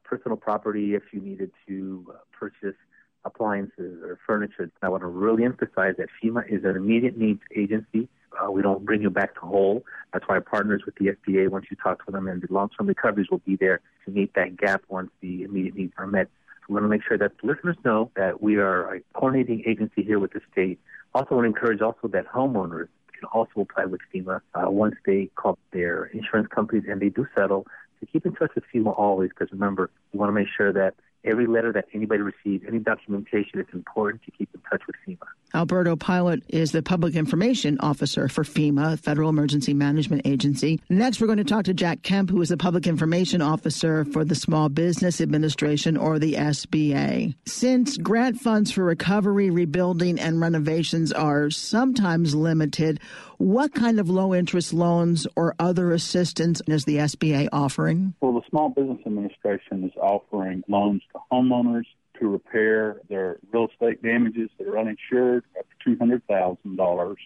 personal 0.05 0.37
property 0.37 0.95
if 0.95 1.03
you 1.13 1.21
needed 1.21 1.51
to 1.67 2.07
uh, 2.11 2.19
purchase 2.33 2.77
appliances 3.25 4.03
or 4.03 4.19
furniture. 4.27 4.71
I 4.83 4.89
want 4.89 5.03
to 5.03 5.07
really 5.07 5.45
emphasize 5.45 5.95
that 5.99 6.09
FEMA 6.23 6.47
is 6.51 6.65
an 6.65 6.77
immediate 6.77 7.17
needs 7.17 7.41
agency. 7.57 8.09
Uh, 8.39 8.51
we 8.51 8.63
don't 8.63 8.85
bring 8.85 9.01
you 9.01 9.11
back 9.11 9.35
to 9.35 9.41
whole. 9.41 9.85
That's 10.13 10.27
why 10.29 10.39
partners 10.41 10.83
with 10.85 10.97
the 10.97 11.07
SBA, 11.07 11.49
once 11.49 11.67
you 11.71 11.77
talk 11.77 12.05
to 12.07 12.13
them, 12.13 12.27
and 12.29 12.43
the 12.43 12.53
long-term 12.53 12.87
recoveries 12.87 13.29
will 13.31 13.39
be 13.39 13.57
there 13.57 13.81
to 14.05 14.11
meet 14.11 14.35
that 14.35 14.57
gap 14.57 14.83
once 14.89 15.11
the 15.21 15.45
immediate 15.45 15.77
needs 15.77 15.93
are 15.97 16.07
met. 16.07 16.29
we 16.69 16.75
want 16.75 16.85
to 16.85 16.89
make 16.89 17.03
sure 17.07 17.17
that 17.17 17.33
listeners 17.43 17.77
know 17.85 18.11
that 18.17 18.43
we 18.43 18.57
are 18.57 18.97
a 18.97 19.01
coordinating 19.15 19.63
agency 19.67 20.03
here 20.03 20.19
with 20.19 20.33
the 20.33 20.41
state. 20.53 20.79
Also 21.15 21.37
want 21.37 21.45
to 21.45 21.49
encourage 21.49 21.81
also 21.81 22.09
that 22.09 22.27
homeowners 22.27 22.89
can 23.13 23.25
also 23.33 23.61
apply 23.61 23.85
with 23.85 24.01
FEMA 24.13 24.41
uh, 24.55 24.71
once 24.71 24.97
they 25.07 25.31
call 25.37 25.57
their 25.73 26.07
insurance 26.07 26.49
companies 26.53 26.85
and 26.89 27.01
they 27.01 27.09
do 27.09 27.27
settle 27.35 27.67
to 28.05 28.13
keep 28.13 28.27
in 28.27 28.35
touch 28.35 28.53
with 28.55 28.65
FEMA 28.73 28.97
always, 28.99 29.31
because 29.31 29.51
remember, 29.53 29.91
you 30.13 30.21
want 30.21 30.31
to 30.31 30.35
make 30.35 30.49
sure 30.57 30.73
that 30.73 30.95
every 31.25 31.47
letter 31.47 31.73
that 31.73 31.87
anybody 31.93 32.23
receives, 32.23 32.65
any 32.67 32.79
documentation, 32.79 33.61
it's 33.61 33.73
important 33.73 34.23
to 34.25 34.31
keep 34.31 34.49
in 34.55 34.61
touch 34.71 34.83
with 34.87 34.97
FEMA. 35.07 35.27
Alberto 35.55 35.95
Pilot 35.95 36.43
is 36.49 36.73
the 36.73 36.83
Public 36.83 37.15
Information 37.15 37.79
Officer 37.79 38.29
for 38.29 38.43
FEMA, 38.43 38.99
Federal 38.99 39.29
Emergency 39.29 39.73
Management 39.73 40.23
Agency. 40.25 40.81
Next, 40.89 41.21
we're 41.21 41.29
going 41.29 41.39
to 41.39 41.45
talk 41.45 41.65
to 41.67 41.75
Jack 41.75 42.03
Kemp, 42.03 42.29
who 42.31 42.43
is 42.43 42.49
the 42.49 42.57
Public 42.57 42.89
Information 42.89 43.41
Officer 43.41 44.05
for 44.05 44.25
the 44.25 44.35
Small 44.35 44.69
Business 44.69 45.21
Administration, 45.21 45.97
or 45.97 46.19
the 46.19 46.35
SBA. 46.35 47.35
Since 47.47 47.99
grant 47.99 48.41
funds 48.41 48.73
for 48.73 48.83
recovery, 48.83 49.49
rebuilding, 49.51 50.19
and 50.19 50.41
renovations 50.41 51.13
are 51.13 51.51
sometimes 51.51 52.35
limited, 52.35 52.99
what 53.39 53.75
kind 53.75 54.01
of 54.01 54.09
low 54.09 54.35
interest 54.35 54.73
loans 54.73 55.27
or 55.37 55.55
other 55.59 55.93
assistance 55.93 56.63
is 56.67 56.85
the 56.85 56.97
SBA 56.97 57.49
offering? 57.53 58.15
Well, 58.21 58.33
the 58.33 58.43
Small 58.51 58.71
Business 58.71 58.99
Administration 59.07 59.85
is 59.85 59.93
offering 60.01 60.65
loans 60.69 61.03
to 61.13 61.14
homeowners 61.33 61.85
to 62.21 62.29
repair 62.29 63.01
their 63.09 63.39
real 63.53 63.69
estate 63.73 64.03
damages 64.03 64.51
that 64.59 64.69
are 64.69 64.79
uninsured 64.79 65.45
up 65.59 65.67
to 65.85 65.97
$200,000. 65.97 67.17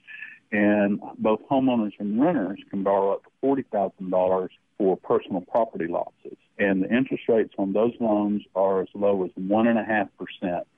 And 0.50 1.00
both 1.18 1.40
homeowners 1.50 1.92
and 1.98 2.20
renters 2.20 2.60
can 2.70 2.82
borrow 2.82 3.12
up 3.12 3.24
to 3.24 3.30
$40,000 3.46 4.48
for 4.78 4.96
personal 4.96 5.42
property 5.42 5.86
losses. 5.86 6.38
And 6.58 6.82
the 6.82 6.92
interest 6.92 7.24
rates 7.28 7.54
on 7.58 7.72
those 7.72 7.92
loans 8.00 8.42
are 8.56 8.80
as 8.80 8.88
low 8.94 9.24
as 9.24 9.30
1.5% 9.38 10.08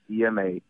msema.org. 0.09 0.61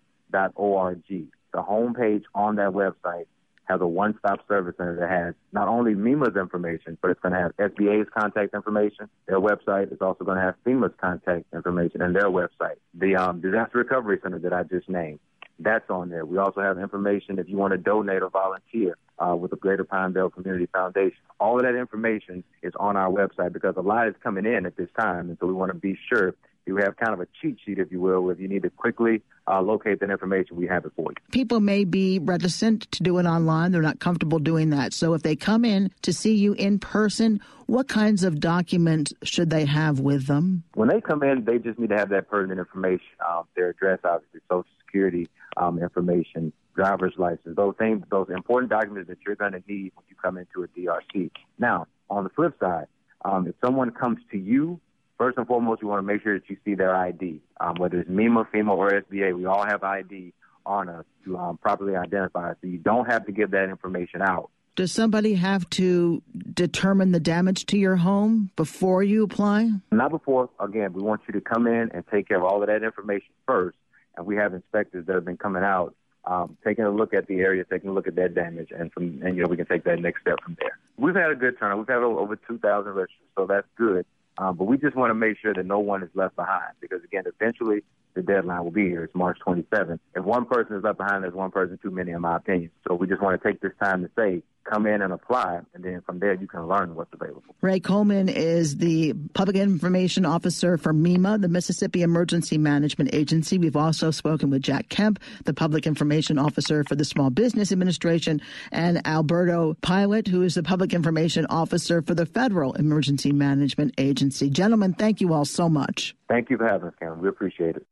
The 1.08 1.62
homepage 1.62 2.24
on 2.34 2.58
that 2.58 2.72
website 2.72 3.28
has 3.66 3.82
a 3.82 3.88
one-stop 3.88 4.46
service 4.48 4.76
center 4.78 4.98
that 4.98 5.10
has 5.10 5.34
not 5.52 5.68
only 5.68 5.96
MEMA's 5.96 6.36
information, 6.36 6.98
but 7.02 7.12
it's 7.12 7.20
going 7.22 7.34
to 7.34 7.40
have 7.40 7.56
SBA's 7.58 8.08
contact 8.16 8.54
information, 8.54 9.10
their 9.28 9.40
website. 9.40 9.92
It's 9.92 10.02
also 10.02 10.24
going 10.24 10.38
to 10.38 10.44
have 10.44 10.56
FEMA's 10.66 10.94
contact 11.00 11.46
information 11.54 12.02
and 12.02 12.16
their 12.16 12.30
website. 12.30 12.76
The 12.94 13.16
um, 13.16 13.42
disaster 13.42 13.80
recovery 13.80 14.20
center 14.22 14.40
that 14.40 14.54
I 14.54 14.64
just 14.64 14.90
named, 14.90 15.20
that's 15.60 15.90
on 15.90 16.10
there. 16.10 16.26
We 16.26 16.38
also 16.38 16.62
have 16.62 16.78
information 16.78 17.40
if 17.40 17.48
you 17.48 17.58
want 17.58 17.72
to 17.72 17.78
donate 17.78 18.22
or 18.22 18.30
volunteer 18.30 18.98
uh, 19.20 19.36
with 19.36 19.52
the 19.52 19.58
Greater 19.58 19.84
Pine 19.84 20.12
Belt 20.12 20.34
Community 20.34 20.68
Foundation. 20.74 21.18
All 21.40 21.58
of 21.58 21.66
that 21.66 21.76
information 21.76 22.44
is 22.62 22.74
on 22.78 22.98
our 22.98 23.10
website 23.10 23.54
because 23.54 23.76
a 23.78 23.82
lot 23.82 24.08
is 24.08 24.16
coming 24.22 24.46
in 24.46 24.66
at 24.66 24.76
this 24.76 24.90
time, 24.98 25.30
and 25.30 25.38
so 25.40 25.48
we 25.48 25.54
want 25.54 25.72
to 25.72 25.78
be 25.78 25.98
sure 26.10 26.36
you 26.66 26.78
have 26.78 26.98
kind 26.98 27.14
of 27.14 27.20
a 27.20 27.28
cheat 27.42 27.58
sheet, 27.64 27.78
if 27.78 27.92
you 27.92 28.00
will, 28.00 28.30
if 28.32 28.40
you 28.40 28.48
need 28.48 28.64
to 28.64 28.70
quickly 28.70 29.22
uh, 29.48 29.62
locate 29.62 30.00
that 30.00 30.10
information, 30.10 30.56
we 30.58 30.66
have 30.68 30.86
it 30.86 30.92
for 30.96 31.12
you. 31.12 31.16
People 31.32 31.60
may 31.60 31.84
be 31.84 32.18
reticent 32.18 32.92
to 32.92 33.04
do 33.04 33.18
it 33.20 33.26
online. 33.26 33.72
They're 33.72 33.84
not 33.84 34.00
comfortable 34.00 34.40
doing 34.40 34.72
that. 34.72 34.94
So 34.94 35.14
if 35.14 35.22
they 35.22 35.36
come 35.36 35.64
in 35.64 35.92
to 36.02 36.12
see 36.12 36.34
you 36.34 36.54
in 36.54 36.80
person, 36.80 37.40
what 37.68 37.88
kinds 37.88 38.24
of 38.24 38.40
documents 38.40 39.14
should 39.24 39.52
they 39.52 39.66
have 39.66 40.00
with 40.00 40.26
them? 40.26 40.64
When 40.74 40.90
they 40.90 41.02
come 41.02 41.22
in, 41.22 41.46
they 41.46 41.60
just 41.60 41.78
need 41.78 41.90
to 41.90 41.98
have 41.98 42.10
that 42.10 42.30
pertinent 42.30 42.60
information, 42.60 43.06
uh, 43.26 43.44
their 43.56 43.70
address, 43.70 44.00
obviously, 44.04 44.40
social 44.50 44.66
security 44.86 45.30
um, 45.58 45.80
information, 45.82 46.52
driver's 46.76 47.14
license, 47.18 47.56
those 47.56 47.76
things, 47.78 48.04
those 48.10 48.28
important 48.30 48.70
documents 48.70 49.10
that 49.10 49.18
you're 49.26 49.36
going 49.36 49.54
to 49.54 49.64
need 49.68 49.92
when 49.96 50.06
you 50.10 50.16
come 50.22 50.38
into 50.38 50.64
a 50.64 50.68
DRC. 50.68 51.32
Now, 51.58 51.88
on 52.10 52.24
the 52.24 52.30
flip 52.30 52.56
side, 52.60 52.88
um, 53.24 53.48
if 53.48 53.56
someone 53.64 53.92
comes 53.92 54.20
to 54.32 54.38
you 54.38 54.80
first 55.18 55.38
and 55.38 55.48
foremost, 55.48 55.82
you 55.82 55.88
want 55.88 56.00
to 56.00 56.14
make 56.14 56.22
sure 56.22 56.38
that 56.38 56.50
you 56.50 56.58
see 56.66 56.76
their 56.76 56.96
ID, 56.96 57.42
um, 57.60 57.76
whether 57.78 58.00
it's 58.00 58.10
MEMA, 58.10 58.48
FEMA, 58.54 58.76
or 58.76 58.92
SBA. 58.92 59.36
We 59.36 59.46
all 59.46 59.66
have 59.66 59.84
ID 59.84 60.34
on 60.66 60.90
us 60.90 61.06
to 61.24 61.38
um, 61.38 61.58
properly 61.58 61.96
identify 61.96 62.52
us. 62.52 62.58
So 62.62 62.68
you 62.68 62.78
don't 62.78 63.06
have 63.06 63.26
to 63.26 63.32
give 63.32 63.52
that 63.52 63.70
information 63.70 64.22
out. 64.22 64.50
Does 64.76 64.92
somebody 64.92 65.36
have 65.36 65.70
to 65.72 66.22
determine 66.54 67.14
the 67.14 67.20
damage 67.20 67.66
to 67.68 67.78
your 67.78 67.96
home 67.96 68.52
before 68.58 69.04
you 69.04 69.24
apply? 69.24 69.70
Not 69.92 70.12
before. 70.12 70.50
Again, 70.60 70.92
we 70.92 71.02
want 71.02 71.22
you 71.28 71.34
to 71.34 71.42
come 71.42 71.66
in 71.66 71.92
and 71.94 72.04
take 72.12 72.28
care 72.28 72.38
of 72.38 72.44
all 72.44 72.62
of 72.62 72.68
that 72.68 72.84
information 72.84 73.30
first. 73.48 73.78
And 74.18 74.26
we 74.26 74.36
have 74.36 74.54
inspectors 74.54 75.06
that 75.08 75.16
have 75.16 75.26
been 75.26 75.38
coming 75.38 75.64
out, 75.64 75.96
um, 76.26 76.58
taking 76.64 76.86
a 76.86 76.90
look 76.90 77.14
at 77.14 77.28
the 77.28 77.40
area, 77.40 77.64
taking 77.70 77.90
a 77.90 77.94
look 77.94 78.08
at 78.08 78.16
that 78.16 78.34
damage, 78.34 78.70
and 78.78 78.92
from 78.92 79.22
and 79.24 79.36
you 79.36 79.44
know 79.44 79.50
we 79.50 79.58
can 79.58 79.66
take 79.66 79.84
that 79.84 80.00
next 80.00 80.22
step 80.22 80.42
from 80.44 80.58
there. 80.60 80.78
We've 80.98 81.16
had 81.16 81.32
a 81.32 81.36
good 81.36 81.60
turnout. 81.60 81.78
We've 81.78 81.88
had 81.88 81.98
over 81.98 82.36
2,000 82.36 82.92
registrants, 82.94 83.08
so 83.38 83.46
that's 83.46 83.68
good. 83.78 84.06
Um, 84.38 84.58
but 84.58 84.66
we 84.66 84.78
just 84.78 84.96
want 84.96 85.12
to 85.12 85.16
make 85.16 85.38
sure 85.38 85.54
that 85.54 85.66
no 85.66 85.80
one 85.80 86.04
is 86.04 86.10
left 86.14 86.36
behind 86.36 86.74
because, 86.82 87.04
again, 87.04 87.24
eventually 87.26 87.84
the 88.16 88.22
deadline 88.22 88.64
will 88.64 88.72
be 88.72 88.88
here. 88.88 89.04
It's 89.04 89.16
March 89.16 89.38
27th. 89.46 90.00
If 90.16 90.24
one 90.24 90.46
person 90.46 90.76
is 90.76 90.84
left 90.84 90.98
behind, 90.98 91.24
there's 91.24 91.34
one 91.34 91.52
person 91.52 91.80
too 91.82 91.92
many, 91.92 92.12
in 92.12 92.22
my 92.22 92.38
opinion. 92.38 92.72
So 92.88 92.96
we 92.96 93.08
just 93.08 93.22
want 93.22 93.42
to 93.42 93.48
take 93.48 93.62
this 93.62 93.72
time 93.82 94.04
to 94.04 94.10
say, 94.18 94.42
come 94.66 94.86
in 94.86 95.02
and 95.02 95.14
apply, 95.14 95.60
and 95.74 95.84
then 95.84 96.02
from 96.06 96.20
there 96.20 96.34
you 96.34 96.48
can 96.48 96.68
learn 96.68 96.96
what's 96.96 97.14
available. 97.14 97.56
Ray 97.62 97.80
Coleman 97.80 98.28
is 98.30 98.78
the 98.78 99.14
Public 99.34 99.56
Information 99.56 100.26
Officer 100.26 100.78
for 100.78 100.94
MEMA, 100.94 101.42
the 101.42 101.48
Mississippi 101.48 102.02
Emergency 102.02 102.58
Management 102.58 103.14
Agency. 103.14 103.58
We've 103.58 103.76
also 103.76 104.12
spoken 104.12 104.50
with 104.50 104.62
Jack 104.62 104.90
Kemp, 104.90 105.20
the 105.46 105.54
Public 105.54 105.88
Information 105.88 106.38
Officer 106.38 106.84
for 106.84 106.96
the 106.96 107.06
Small 107.06 107.30
Business 107.30 107.72
Administration, 107.72 108.42
and 108.72 109.06
Alberto 109.06 109.76
Pilot, 109.82 110.28
who 110.28 110.42
is 110.42 110.56
the 110.56 110.64
Public 110.64 110.94
Information 110.94 111.46
Officer 111.50 112.02
for 112.02 112.16
the 112.16 112.26
Federal 112.26 112.74
Emergency 112.74 113.32
Management 113.32 113.94
Agency. 113.98 114.50
Gentlemen, 114.50 114.94
thank 114.94 115.22
you 115.22 115.34
all 115.34 115.46
so 115.46 115.70
much. 115.70 116.16
Thank 116.28 116.50
you 116.50 116.58
for 116.58 116.68
having 116.68 116.90
us, 116.90 116.94
Karen. 117.00 117.22
We 117.22 117.30
appreciate 117.30 117.76
it. 117.76 117.86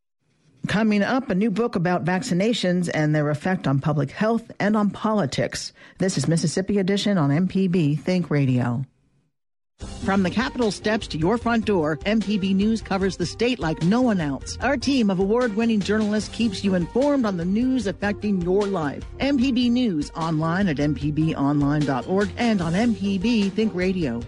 Coming 0.68 1.04
up, 1.04 1.30
a 1.30 1.36
new 1.36 1.52
book 1.52 1.76
about 1.76 2.06
vaccinations 2.06 2.90
and 2.94 3.14
their 3.14 3.30
effect 3.30 3.68
on 3.68 3.80
public 3.80 4.12
health 4.12 4.50
and 4.60 4.78
on 4.78 4.90
politics. 4.92 5.74
This 5.98 6.18
is 6.18 6.28
Mississippi 6.28 6.80
Edition 6.80 7.18
on 7.18 7.30
MPB 7.30 8.00
Think 8.00 8.30
Radio. 8.30 8.86
From 10.06 10.24
the 10.24 10.30
Capitol 10.30 10.72
steps 10.72 11.08
to 11.08 11.18
your 11.18 11.38
front 11.38 11.66
door, 11.66 11.98
MPB 11.98 12.56
News 12.56 12.82
covers 12.82 13.18
the 13.18 13.26
state 13.26 13.60
like 13.60 13.82
no 13.84 14.02
one 14.02 14.22
else. 14.22 14.58
Our 14.62 14.78
team 14.78 15.10
of 15.10 15.20
award 15.20 15.56
winning 15.56 15.82
journalists 15.82 16.34
keeps 16.34 16.64
you 16.64 16.76
informed 16.76 17.26
on 17.26 17.36
the 17.36 17.46
news 17.46 17.86
affecting 17.86 18.42
your 18.42 18.66
life. 18.66 19.04
MPB 19.20 19.70
News 19.70 20.12
online 20.12 20.70
at 20.70 20.78
MPBOnline.org 20.78 22.30
and 22.38 22.62
on 22.62 22.74
MPB 22.74 23.52
Think 23.52 23.76
Radio. 23.76 24.22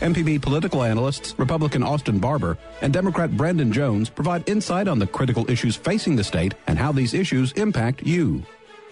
MPB 0.00 0.40
political 0.40 0.82
analysts 0.82 1.38
Republican 1.38 1.82
Austin 1.82 2.18
Barbour 2.18 2.56
and 2.82 2.92
Democrat 2.92 3.36
Brandon 3.36 3.72
Jones 3.72 4.08
provide 4.08 4.48
insight 4.48 4.88
on 4.88 4.98
the 4.98 5.06
critical 5.06 5.48
issues 5.50 5.76
facing 5.76 6.16
the 6.16 6.24
state 6.24 6.54
and 6.66 6.78
how 6.78 6.92
these 6.92 7.14
issues 7.14 7.52
impact 7.52 8.02
you. 8.02 8.42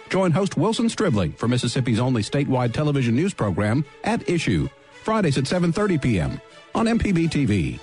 Join 0.09 0.31
host 0.31 0.57
Wilson 0.57 0.89
Stribling 0.89 1.33
for 1.33 1.49
Mississippi's 1.49 1.99
only 2.01 2.23
statewide 2.23 2.73
television 2.73 3.17
news 3.17 3.35
program, 3.35 3.85
At 4.05 4.29
Issue, 4.29 4.69
Fridays 5.03 5.39
at 5.39 5.45
7:30 5.45 6.03
p.m. 6.03 6.41
on 6.75 6.87
MPB 6.87 7.31
TV. 7.31 7.81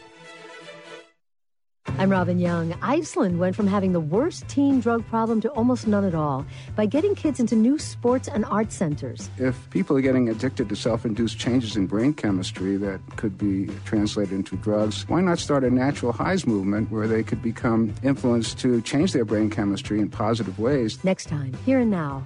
I'm 1.99 2.09
Robin 2.09 2.39
Young. 2.39 2.73
Iceland 2.81 3.39
went 3.39 3.55
from 3.55 3.67
having 3.67 3.93
the 3.93 3.99
worst 3.99 4.47
teen 4.47 4.79
drug 4.79 5.05
problem 5.07 5.41
to 5.41 5.49
almost 5.49 5.85
none 5.85 6.03
at 6.05 6.15
all 6.15 6.45
by 6.75 6.85
getting 6.85 7.13
kids 7.13 7.39
into 7.39 7.55
new 7.55 7.77
sports 7.77 8.27
and 8.27 8.45
art 8.45 8.71
centers. 8.71 9.29
If 9.37 9.69
people 9.69 9.95
are 9.95 10.01
getting 10.01 10.27
addicted 10.29 10.69
to 10.69 10.75
self 10.75 11.05
induced 11.05 11.37
changes 11.37 11.75
in 11.75 11.85
brain 11.87 12.13
chemistry 12.13 12.77
that 12.77 12.99
could 13.15 13.37
be 13.37 13.67
translated 13.85 14.33
into 14.33 14.55
drugs, 14.57 15.07
why 15.07 15.21
not 15.21 15.39
start 15.39 15.63
a 15.63 15.69
natural 15.69 16.11
highs 16.11 16.47
movement 16.47 16.89
where 16.89 17.07
they 17.07 17.23
could 17.23 17.41
become 17.41 17.93
influenced 18.01 18.57
to 18.59 18.81
change 18.81 19.13
their 19.13 19.25
brain 19.25 19.49
chemistry 19.49 19.99
in 19.99 20.09
positive 20.09 20.57
ways? 20.59 21.03
Next 21.03 21.27
time, 21.27 21.53
here 21.65 21.79
and 21.79 21.91
now. 21.91 22.23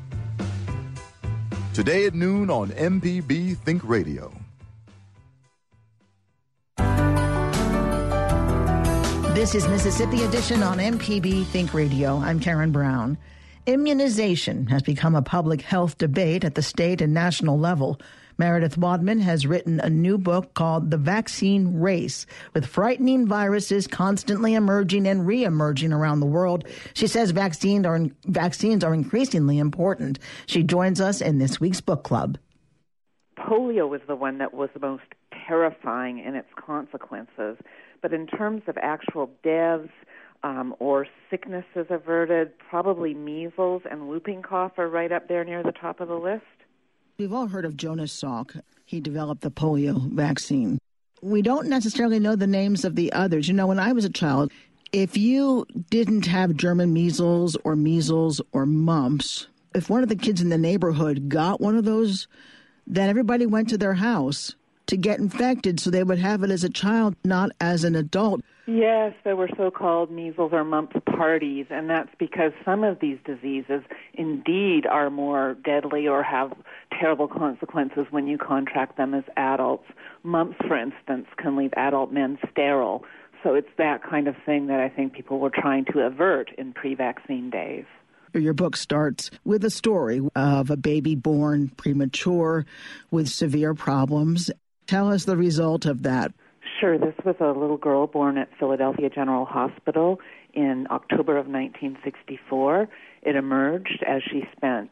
Today 1.74 2.06
at 2.06 2.15
noon 2.15 2.50
on 2.50 2.70
MPB 2.70 3.58
Think 3.58 3.84
Radio. 3.84 4.32
This 9.38 9.54
is 9.54 9.67
Mississippi 9.67 10.23
Edition 10.23 10.63
on 10.63 10.80
MPB 10.80 11.45
Think 11.45 11.76
Radio. 11.76 12.17
I'm 12.17 12.39
Karen 12.39 12.71
Brown. 12.71 13.19
Immunization 13.67 14.65
has 14.65 14.82
become 14.82 15.13
a 15.13 15.21
public 15.21 15.62
health 15.62 16.00
debate 16.00 16.43
at 16.43 16.56
the 16.56 16.63
state 16.63 17.02
and 17.02 17.13
national 17.13 17.60
level. 17.60 18.02
Meredith 18.39 18.80
Wadman 18.80 19.19
has 19.19 19.45
written 19.45 19.80
a 19.80 19.91
new 19.91 20.17
book 20.17 20.56
called 20.56 20.89
The 20.89 20.97
Vaccine 20.97 21.80
Race, 21.80 22.26
with 22.56 22.65
frightening 22.65 23.28
viruses 23.28 23.86
constantly 23.86 24.56
emerging 24.56 25.06
and 25.06 25.28
re-emerging 25.28 25.93
around 25.93 26.19
the 26.19 26.26
world. 26.26 26.67
She 26.95 27.06
says 27.06 27.30
vaccines 27.30 27.86
are, 27.86 28.08
vaccines 28.26 28.84
are 28.84 28.93
increasingly 28.95 29.60
important. 29.60 30.17
She 30.47 30.63
joins 30.63 31.00
us 31.00 31.21
in 31.21 31.38
this 31.38 31.60
week's 31.60 31.80
book 31.80 32.04
club. 32.04 32.39
Polio 33.38 33.88
was 33.88 34.02
the 34.08 34.15
one 34.15 34.39
that 34.39 34.56
was 34.56 34.69
the 34.73 34.80
most 34.80 35.04
terrifying 35.47 36.17
in 36.17 36.34
its 36.34 36.50
consequences 36.56 37.58
but 38.02 38.14
in 38.14 38.28
terms 38.28 38.64
of 38.68 38.78
actual 38.82 39.30
deaths 39.44 39.90
um, 40.44 40.76
or 40.80 41.08
sicknesses 41.30 41.88
averted, 41.90 42.58
probably 42.58 43.14
measles 43.14 43.82
and 43.90 44.08
whooping 44.08 44.42
cough 44.42 44.74
are 44.78 44.90
right 44.90 45.12
up 45.12 45.28
there 45.28 45.44
near 45.44 45.64
the 45.64 45.72
top 45.72 46.00
of 46.00 46.08
the 46.08 46.16
list. 46.16 46.44
We've 47.18 47.34
all 47.34 47.48
heard 47.48 47.66
of 47.66 47.76
Jonas 47.76 48.14
Salk. 48.14 48.62
He 48.86 49.00
developed 49.00 49.42
the 49.42 49.52
polio 49.52 50.10
vaccine. 50.12 50.78
We 51.22 51.42
don't 51.42 51.68
necessarily 51.68 52.20
know 52.20 52.36
the 52.36 52.46
names 52.46 52.86
of 52.86 52.96
the 52.96 53.12
others. 53.12 53.48
You 53.48 53.56
know, 53.56 53.68
when 53.68 53.80
I 53.80 53.92
was 53.92 54.06
a 54.06 54.10
child, 54.10 54.52
if 54.92 55.18
you 55.18 55.66
didn't 55.90 56.28
have 56.28 56.56
German 56.56 56.94
measles 56.94 57.58
or 57.64 57.76
measles 57.76 58.40
or 58.52 58.66
mumps, 58.66 59.48
if 59.74 59.90
one 59.90 60.04
of 60.04 60.10
the 60.10 60.16
kids 60.16 60.42
in 60.42 60.50
the 60.50 60.58
neighborhood 60.58 61.28
got 61.28 61.60
one 61.60 61.76
of 61.76 61.86
those, 61.86 62.28
then 62.86 63.10
everybody 63.10 63.46
went 63.46 63.70
to 63.70 63.78
their 63.78 63.96
house 63.96 64.56
to 64.88 64.97
get 64.97 65.19
infected 65.19 65.80
so 65.80 65.89
they 65.89 66.04
would 66.04 66.19
have 66.19 66.43
it 66.43 66.52
as 66.52 66.63
a 66.63 66.69
child, 66.69 67.15
not 67.23 67.52
as 67.62 67.84
an 67.84 67.95
adult. 67.95 68.41
Yes, 68.65 69.13
there 69.23 69.38
were 69.38 69.50
so 69.56 69.71
called 69.71 70.12
measles 70.12 70.52
or 70.52 70.65
mumps 70.65 70.97
parties, 71.06 71.67
and 71.69 71.89
that's 71.89 72.10
because 72.19 72.52
some 72.65 72.84
of 72.84 73.00
these 73.00 73.17
diseases 73.23 73.82
indeed 74.13 74.86
are 74.86 75.10
more 75.10 75.56
deadly 75.63 76.06
or 76.06 76.21
have 76.21 76.52
terrible 77.00 77.30
consequences 77.30 78.08
when 78.10 78.28
you 78.28 78.38
contract 78.38 78.97
them 78.97 79.13
as 79.13 79.23
adults. 79.38 79.86
Mumps, 80.23 80.58
for 80.67 80.76
instance, 80.78 81.28
can 81.38 81.56
leave 81.56 81.71
adult 81.78 82.12
men 82.12 82.38
sterile. 82.52 83.06
So 83.41 83.54
it's 83.54 83.69
that 83.78 84.04
kind 84.04 84.28
of 84.28 84.36
thing 84.45 84.67
that 84.67 84.82
I 84.82 84.89
think 84.89 85.13
people 85.13 85.39
were 85.39 85.52
trying 85.52 85.86
to 85.93 86.02
avert 86.02 86.52
in 86.58 86.73
pre 86.73 86.93
vaccine 86.93 87.50
days. 87.50 87.86
Your 88.34 88.54
book 88.54 88.76
starts 88.76 89.32
with 89.45 89.63
a 89.63 89.69
story 89.69 90.21
of 90.36 90.69
a 90.69 90.76
baby 90.76 91.15
born 91.15 91.69
premature 91.69 92.65
with 93.12 93.30
severe 93.30 93.73
problems 93.73 94.52
Tell 94.88 95.12
us 95.12 95.26
the 95.26 95.38
result 95.38 95.86
of 95.86 96.04
that. 96.04 96.34
Sure. 96.80 96.97
This 96.97 97.15
was 97.26 97.36
a 97.39 97.52
little 97.58 97.78
girl 97.78 98.08
born 98.08 98.38
at 98.38 98.50
Philadelphia 98.58 99.10
General 99.10 99.45
Hospital 99.45 100.19
in 100.54 100.88
October 100.89 101.38
of 101.38 101.47
1964. 101.47 102.88
It 103.23 103.36
emerged 103.36 104.04
as 104.08 104.21
she 104.23 104.43
spent 104.56 104.91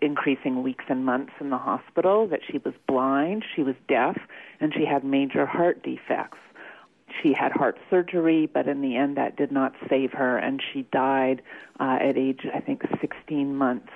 increasing 0.00 0.62
weeks 0.62 0.84
and 0.88 1.04
months 1.04 1.32
in 1.40 1.50
the 1.50 1.58
hospital 1.58 2.26
that 2.28 2.40
she 2.50 2.58
was 2.58 2.74
blind, 2.86 3.44
she 3.54 3.62
was 3.62 3.74
deaf, 3.88 4.16
and 4.60 4.72
she 4.74 4.84
had 4.84 5.04
major 5.04 5.46
heart 5.46 5.82
defects. 5.82 6.38
She 7.22 7.32
had 7.32 7.52
heart 7.52 7.78
surgery, 7.90 8.46
but 8.46 8.66
in 8.66 8.80
the 8.80 8.96
end, 8.96 9.16
that 9.16 9.36
did 9.36 9.52
not 9.52 9.74
save 9.88 10.12
her, 10.12 10.36
and 10.36 10.60
she 10.72 10.82
died 10.92 11.42
uh, 11.78 11.98
at 12.00 12.16
age, 12.16 12.40
I 12.52 12.60
think, 12.60 12.82
16 13.00 13.54
months. 13.54 13.92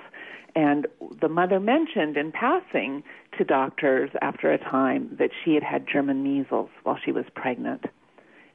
And 0.55 0.87
the 1.21 1.29
mother 1.29 1.59
mentioned 1.59 2.17
in 2.17 2.31
passing 2.31 3.03
to 3.37 3.43
doctors 3.43 4.09
after 4.21 4.51
a 4.51 4.57
time 4.57 5.15
that 5.19 5.29
she 5.43 5.53
had 5.53 5.63
had 5.63 5.87
German 5.87 6.23
measles 6.23 6.69
while 6.83 6.97
she 7.03 7.11
was 7.11 7.25
pregnant. 7.35 7.85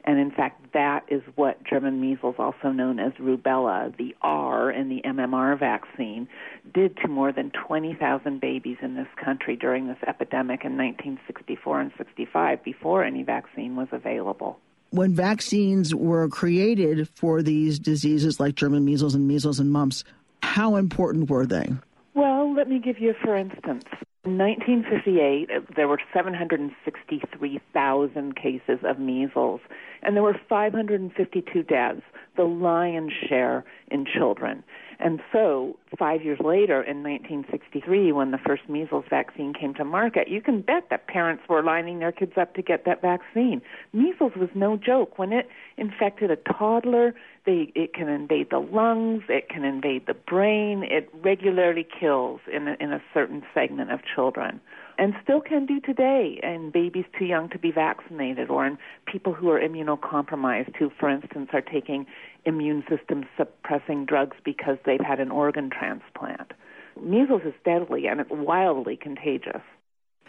And 0.06 0.18
in 0.18 0.30
fact, 0.30 0.74
that 0.74 1.04
is 1.08 1.22
what 1.34 1.64
German 1.64 1.98
measles, 1.98 2.34
also 2.38 2.70
known 2.70 2.98
as 2.98 3.12
rubella, 3.14 3.96
the 3.96 4.14
R 4.20 4.70
in 4.70 4.90
the 4.90 5.00
MMR 5.02 5.58
vaccine, 5.58 6.28
did 6.74 6.98
to 6.98 7.08
more 7.08 7.32
than 7.32 7.50
20,000 7.66 8.38
babies 8.38 8.76
in 8.82 8.96
this 8.96 9.06
country 9.22 9.56
during 9.56 9.86
this 9.86 9.96
epidemic 10.06 10.64
in 10.64 10.76
1964 10.76 11.80
and 11.80 11.92
65 11.96 12.62
before 12.62 13.02
any 13.02 13.22
vaccine 13.22 13.76
was 13.76 13.88
available. 13.92 14.58
When 14.90 15.14
vaccines 15.14 15.94
were 15.94 16.28
created 16.28 17.08
for 17.08 17.42
these 17.42 17.78
diseases 17.78 18.38
like 18.38 18.56
German 18.56 18.84
measles 18.84 19.14
and 19.14 19.26
measles 19.26 19.58
and 19.58 19.72
mumps, 19.72 20.04
how 20.44 20.76
important 20.76 21.30
were 21.30 21.46
they? 21.46 21.72
Well, 22.14 22.54
let 22.54 22.68
me 22.68 22.78
give 22.78 23.00
you 23.00 23.14
for 23.22 23.34
instance. 23.36 23.84
In 24.24 24.38
1958, 24.38 25.50
uh, 25.50 25.60
there 25.76 25.86
were 25.86 26.00
763,000 26.14 28.36
cases 28.36 28.78
of 28.82 28.98
measles, 28.98 29.60
and 30.02 30.16
there 30.16 30.22
were 30.22 30.40
552 30.48 31.62
deaths, 31.62 32.00
the 32.36 32.44
lion's 32.44 33.12
share 33.28 33.66
in 33.90 34.06
children. 34.06 34.64
And 34.98 35.20
so, 35.30 35.76
five 35.98 36.22
years 36.22 36.40
later, 36.40 36.82
in 36.82 37.02
1963, 37.02 38.12
when 38.12 38.30
the 38.30 38.38
first 38.38 38.66
measles 38.66 39.04
vaccine 39.10 39.52
came 39.52 39.74
to 39.74 39.84
market, 39.84 40.28
you 40.28 40.40
can 40.40 40.62
bet 40.62 40.88
that 40.88 41.06
parents 41.06 41.42
were 41.46 41.62
lining 41.62 41.98
their 41.98 42.12
kids 42.12 42.38
up 42.40 42.54
to 42.54 42.62
get 42.62 42.86
that 42.86 43.02
vaccine. 43.02 43.60
Measles 43.92 44.32
was 44.36 44.48
no 44.54 44.78
joke. 44.78 45.18
When 45.18 45.34
it 45.34 45.50
infected 45.76 46.30
a 46.30 46.36
toddler, 46.36 47.14
they, 47.46 47.72
it 47.74 47.92
can 47.94 48.08
invade 48.08 48.50
the 48.50 48.58
lungs, 48.58 49.22
it 49.28 49.48
can 49.48 49.64
invade 49.64 50.06
the 50.06 50.14
brain, 50.14 50.82
it 50.82 51.10
regularly 51.22 51.86
kills 52.00 52.40
in 52.52 52.68
a, 52.68 52.76
in 52.80 52.92
a 52.92 53.02
certain 53.12 53.42
segment 53.52 53.90
of 53.90 54.00
children 54.14 54.60
and 54.98 55.14
still 55.22 55.40
can 55.40 55.66
do 55.66 55.80
today 55.80 56.38
in 56.42 56.70
babies 56.70 57.04
too 57.18 57.24
young 57.24 57.48
to 57.50 57.58
be 57.58 57.70
vaccinated 57.70 58.50
or 58.50 58.66
in 58.66 58.78
people 59.06 59.32
who 59.32 59.50
are 59.50 59.60
immunocompromised 59.60 60.74
who 60.76 60.90
for 60.98 61.08
instance 61.08 61.50
are 61.52 61.60
taking 61.60 62.06
immune 62.44 62.84
system 62.88 63.24
suppressing 63.36 64.04
drugs 64.04 64.36
because 64.44 64.76
they've 64.84 65.00
had 65.00 65.20
an 65.20 65.30
organ 65.30 65.70
transplant. 65.70 66.52
Measles 67.00 67.42
is 67.44 67.54
deadly 67.64 68.06
and 68.06 68.20
it's 68.20 68.30
wildly 68.30 68.96
contagious. 68.96 69.62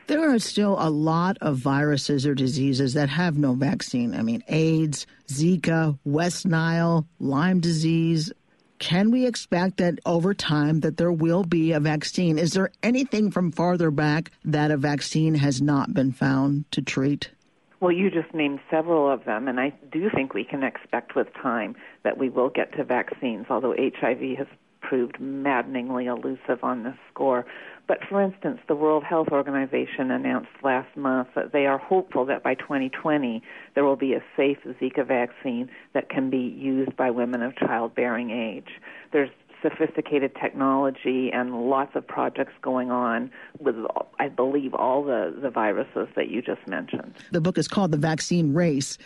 There 0.08 0.32
are 0.32 0.38
still 0.38 0.78
a 0.80 0.90
lot 0.90 1.38
of 1.42 1.58
viruses 1.58 2.28
or 2.28 2.36
diseases 2.36 2.94
that 2.94 3.10
have 3.10 3.40
no 3.40 3.54
vaccine. 3.54 4.14
I 4.14 4.22
mean, 4.22 4.44
AIDS, 4.48 5.08
Zika, 5.28 5.98
West 6.06 6.46
Nile, 6.46 7.08
Lyme 7.20 7.60
disease. 7.60 8.32
Can 8.78 9.10
we 9.10 9.26
expect 9.26 9.78
that 9.78 10.00
over 10.06 10.36
time 10.36 10.82
that 10.82 10.98
there 10.98 11.12
will 11.12 11.44
be 11.44 11.72
a 11.72 11.80
vaccine? 11.80 12.38
Is 12.38 12.54
there 12.54 12.72
anything 12.84 13.32
from 13.32 13.52
farther 13.52 13.90
back 13.90 14.32
that 14.44 14.70
a 14.70 14.78
vaccine 14.78 15.34
has 15.36 15.60
not 15.60 15.94
been 15.94 16.12
found 16.12 16.70
to 16.72 16.84
treat? 16.84 17.32
Well, 17.80 17.92
you 17.92 18.12
just 18.12 18.34
named 18.34 18.60
several 18.70 19.12
of 19.12 19.26
them, 19.26 19.48
and 19.48 19.60
I 19.60 19.74
do 19.92 20.10
think 20.14 20.34
we 20.34 20.44
can 20.44 20.64
expect 20.64 21.16
with 21.16 21.34
time 21.34 21.76
that 22.04 22.18
we 22.18 22.30
will 22.30 22.50
get 22.50 22.76
to 22.78 22.84
vaccines, 22.84 23.48
although 23.50 23.76
HIV 23.78 24.38
has 24.38 24.48
proved 24.88 25.20
maddeningly 25.20 26.06
elusive 26.06 26.64
on 26.64 26.84
this 26.84 26.96
score. 27.12 27.46
But 27.88 28.00
for 28.10 28.22
instance, 28.22 28.60
the 28.68 28.76
World 28.76 29.04
Health 29.04 29.28
Organization 29.32 30.12
announced 30.12 30.50
last 30.64 30.96
month 30.96 31.30
that 31.36 31.52
they 31.52 31.66
are 31.66 31.78
hopeful 31.78 32.26
that 32.26 32.44
by 32.44 32.56
2020 32.56 33.42
there 33.74 33.84
will 33.84 33.96
be 33.96 34.14
a 34.14 34.24
safe 34.36 34.58
Zika 34.66 35.06
vaccine 35.06 35.70
that 35.94 36.10
can 36.10 36.30
be 36.30 36.38
used 36.38 36.96
by 36.96 37.12
women 37.12 37.42
of 37.42 37.56
childbearing 37.56 38.32
age. 38.32 38.80
There's 39.12 39.30
sophisticated 39.62 40.36
technology 40.40 41.32
and 41.34 41.70
lots 41.70 41.96
of 41.96 42.08
projects 42.08 42.54
going 42.62 42.92
on 42.92 43.32
with, 43.60 43.76
I 44.20 44.28
believe, 44.30 44.74
all 44.74 45.04
the, 45.04 45.36
the 45.42 45.50
viruses 45.50 46.08
that 46.16 46.30
you 46.30 46.42
just 46.42 46.68
mentioned. 46.68 47.14
The 47.32 47.42
book 47.42 47.58
is 47.58 47.68
called 47.68 47.92
The 47.92 47.98
Vaccine 47.98 48.54
Race, 48.54 48.98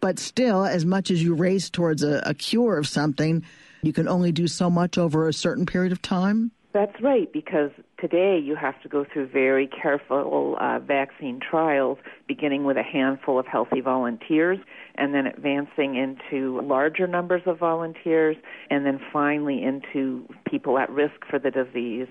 but 0.00 0.18
still, 0.18 0.64
as 0.64 0.84
much 0.84 1.10
as 1.10 1.22
you 1.22 1.34
race 1.34 1.70
towards 1.70 2.02
a, 2.02 2.22
a 2.26 2.34
cure 2.34 2.78
of 2.78 2.86
something, 2.86 3.44
you 3.86 3.92
can 3.92 4.08
only 4.08 4.32
do 4.32 4.46
so 4.46 4.70
much 4.70 4.98
over 4.98 5.28
a 5.28 5.32
certain 5.32 5.66
period 5.66 5.92
of 5.92 6.02
time? 6.02 6.50
That's 6.74 7.00
right, 7.00 7.32
because 7.32 7.70
today 8.00 8.36
you 8.36 8.56
have 8.56 8.82
to 8.82 8.88
go 8.88 9.04
through 9.04 9.28
very 9.28 9.68
careful 9.68 10.56
uh, 10.60 10.80
vaccine 10.80 11.38
trials, 11.38 11.98
beginning 12.26 12.64
with 12.64 12.76
a 12.76 12.82
handful 12.82 13.38
of 13.38 13.46
healthy 13.46 13.80
volunteers, 13.80 14.58
and 14.96 15.14
then 15.14 15.28
advancing 15.28 15.94
into 15.94 16.60
larger 16.62 17.06
numbers 17.06 17.42
of 17.46 17.60
volunteers, 17.60 18.36
and 18.70 18.84
then 18.84 18.98
finally 19.12 19.62
into 19.62 20.26
people 20.50 20.76
at 20.76 20.90
risk 20.90 21.14
for 21.30 21.38
the 21.38 21.52
disease. 21.52 22.08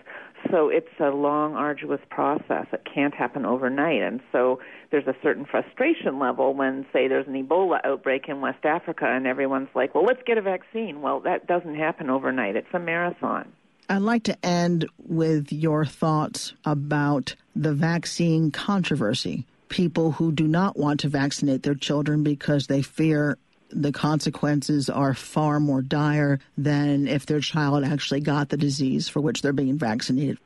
So 0.51 0.69
it's 0.69 0.87
a 0.99 1.09
long, 1.09 1.55
arduous 1.55 2.01
process. 2.09 2.67
It 2.73 2.83
can't 2.91 3.13
happen 3.13 3.45
overnight. 3.45 4.01
And 4.01 4.21
so 4.31 4.59
there's 4.91 5.07
a 5.07 5.15
certain 5.23 5.45
frustration 5.45 6.19
level 6.19 6.53
when, 6.53 6.85
say, 6.93 7.07
there's 7.07 7.27
an 7.27 7.41
Ebola 7.41 7.79
outbreak 7.83 8.27
in 8.27 8.41
West 8.41 8.65
Africa 8.65 9.05
and 9.05 9.25
everyone's 9.25 9.69
like, 9.73 9.95
well, 9.95 10.05
let's 10.05 10.21
get 10.25 10.37
a 10.37 10.41
vaccine. 10.41 11.01
Well, 11.01 11.21
that 11.21 11.47
doesn't 11.47 11.75
happen 11.75 12.09
overnight. 12.09 12.55
It's 12.55 12.73
a 12.73 12.79
marathon. 12.79 13.51
I'd 13.89 14.01
like 14.01 14.23
to 14.23 14.45
end 14.45 14.87
with 15.07 15.51
your 15.51 15.85
thoughts 15.85 16.53
about 16.65 17.35
the 17.55 17.73
vaccine 17.73 18.51
controversy. 18.51 19.45
People 19.69 20.13
who 20.13 20.31
do 20.31 20.47
not 20.47 20.77
want 20.77 20.99
to 21.01 21.09
vaccinate 21.09 21.63
their 21.63 21.75
children 21.75 22.23
because 22.23 22.67
they 22.67 22.81
fear 22.81 23.37
the 23.75 23.91
consequences 23.91 24.89
are 24.89 25.13
far 25.13 25.59
more 25.59 25.81
dire 25.81 26.39
than 26.57 27.07
if 27.07 27.25
their 27.25 27.39
child 27.39 27.83
actually 27.83 28.21
got 28.21 28.49
the 28.49 28.57
disease 28.57 29.07
for 29.09 29.21
which 29.21 29.41
they're 29.41 29.53
being 29.53 29.77
vaccinated. 29.77 30.37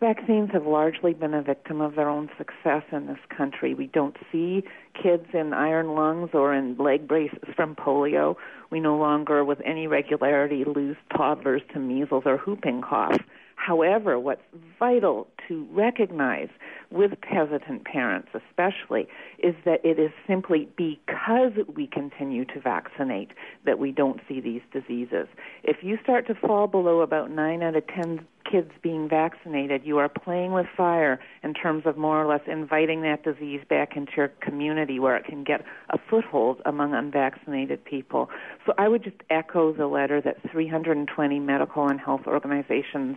Vaccines 0.00 0.50
have 0.52 0.66
largely 0.66 1.14
been 1.14 1.32
a 1.32 1.42
victim 1.42 1.80
of 1.80 1.94
their 1.94 2.08
own 2.08 2.28
success 2.36 2.82
in 2.90 3.06
this 3.06 3.20
country. 3.28 3.72
We 3.72 3.86
don't 3.86 4.16
see 4.32 4.64
kids 5.00 5.26
in 5.32 5.52
iron 5.52 5.94
lungs 5.94 6.30
or 6.34 6.52
in 6.52 6.76
leg 6.76 7.06
braces 7.06 7.38
from 7.54 7.76
polio. 7.76 8.34
We 8.70 8.80
no 8.80 8.96
longer, 8.96 9.44
with 9.44 9.60
any 9.64 9.86
regularity, 9.86 10.64
lose 10.64 10.96
toddlers 11.16 11.62
to 11.72 11.78
measles 11.78 12.24
or 12.26 12.38
whooping 12.38 12.82
cough. 12.82 13.20
However, 13.64 14.18
what's 14.18 14.42
vital 14.76 15.28
to 15.46 15.68
recognize 15.70 16.48
with 16.90 17.12
hesitant 17.22 17.84
parents, 17.84 18.28
especially, 18.34 19.06
is 19.38 19.54
that 19.64 19.84
it 19.84 20.00
is 20.00 20.10
simply 20.26 20.68
because 20.76 21.52
we 21.72 21.86
continue 21.86 22.44
to 22.46 22.60
vaccinate 22.60 23.30
that 23.64 23.78
we 23.78 23.92
don't 23.92 24.20
see 24.28 24.40
these 24.40 24.62
diseases. 24.72 25.28
If 25.62 25.76
you 25.82 25.96
start 26.02 26.26
to 26.26 26.34
fall 26.34 26.66
below 26.66 27.02
about 27.02 27.30
9 27.30 27.62
out 27.62 27.76
of 27.76 27.86
10 27.86 28.26
kids 28.50 28.70
being 28.82 29.08
vaccinated, 29.08 29.82
you 29.84 29.98
are 29.98 30.08
playing 30.08 30.52
with 30.52 30.66
fire 30.76 31.20
in 31.42 31.54
terms 31.54 31.84
of 31.86 31.96
more 31.96 32.22
or 32.22 32.26
less 32.26 32.42
inviting 32.46 33.02
that 33.02 33.22
disease 33.22 33.60
back 33.68 33.96
into 33.96 34.12
your 34.16 34.28
community 34.40 34.98
where 34.98 35.16
it 35.16 35.24
can 35.24 35.44
get 35.44 35.64
a 35.90 35.98
foothold 36.10 36.60
among 36.66 36.92
unvaccinated 36.92 37.84
people. 37.84 38.28
So 38.66 38.74
I 38.76 38.88
would 38.88 39.04
just 39.04 39.16
echo 39.30 39.72
the 39.72 39.86
letter 39.86 40.20
that 40.20 40.36
320 40.50 41.38
medical 41.38 41.86
and 41.86 42.00
health 42.00 42.22
organizations 42.26 43.16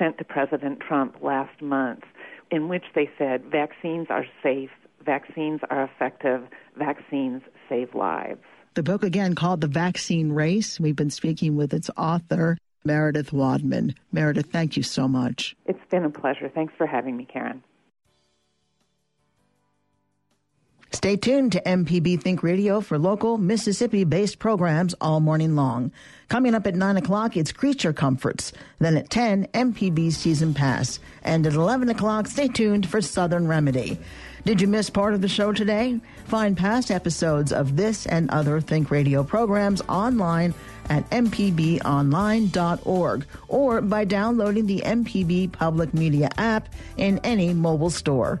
sent 0.00 0.18
to 0.18 0.24
President 0.24 0.80
Trump 0.80 1.16
last 1.22 1.60
month, 1.60 2.04
in 2.50 2.68
which 2.68 2.84
they 2.94 3.08
said 3.18 3.44
vaccines 3.44 4.06
are 4.10 4.24
safe, 4.42 4.70
vaccines 5.04 5.60
are 5.70 5.84
effective, 5.84 6.42
vaccines 6.76 7.42
save 7.68 7.94
lives. 7.94 8.40
The 8.74 8.82
book, 8.82 9.04
again, 9.04 9.34
called 9.34 9.60
The 9.60 9.68
Vaccine 9.68 10.32
Race. 10.32 10.80
We've 10.80 10.96
been 10.96 11.10
speaking 11.10 11.56
with 11.56 11.74
its 11.74 11.90
author, 11.96 12.56
Meredith 12.84 13.32
Wadman. 13.32 13.94
Meredith, 14.10 14.50
thank 14.50 14.76
you 14.76 14.82
so 14.82 15.06
much. 15.06 15.54
It's 15.66 15.84
been 15.90 16.04
a 16.04 16.10
pleasure. 16.10 16.48
Thanks 16.48 16.72
for 16.78 16.86
having 16.86 17.16
me, 17.16 17.26
Karen. 17.30 17.62
Stay 20.92 21.16
tuned 21.16 21.52
to 21.52 21.62
MPB 21.62 22.20
Think 22.20 22.42
Radio 22.42 22.80
for 22.80 22.98
local 22.98 23.38
Mississippi 23.38 24.02
based 24.02 24.40
programs 24.40 24.92
all 25.00 25.20
morning 25.20 25.54
long. 25.54 25.92
Coming 26.28 26.52
up 26.52 26.66
at 26.66 26.74
9 26.74 26.96
o'clock, 26.96 27.36
it's 27.36 27.52
Creature 27.52 27.92
Comforts. 27.92 28.52
Then 28.80 28.96
at 28.96 29.08
10, 29.08 29.46
MPB 29.54 30.12
Season 30.12 30.52
Pass. 30.52 30.98
And 31.22 31.46
at 31.46 31.54
11 31.54 31.90
o'clock, 31.90 32.26
stay 32.26 32.48
tuned 32.48 32.88
for 32.88 33.00
Southern 33.00 33.46
Remedy. 33.46 34.00
Did 34.44 34.60
you 34.60 34.66
miss 34.66 34.90
part 34.90 35.14
of 35.14 35.20
the 35.20 35.28
show 35.28 35.52
today? 35.52 36.00
Find 36.24 36.56
past 36.56 36.90
episodes 36.90 37.52
of 37.52 37.76
this 37.76 38.04
and 38.06 38.28
other 38.30 38.60
Think 38.60 38.90
Radio 38.90 39.22
programs 39.22 39.82
online 39.82 40.54
at 40.88 41.08
mpbonline.org 41.10 43.26
or 43.46 43.80
by 43.80 44.04
downloading 44.04 44.66
the 44.66 44.80
MPB 44.80 45.52
Public 45.52 45.94
Media 45.94 46.30
app 46.36 46.68
in 46.96 47.20
any 47.22 47.54
mobile 47.54 47.90
store. 47.90 48.40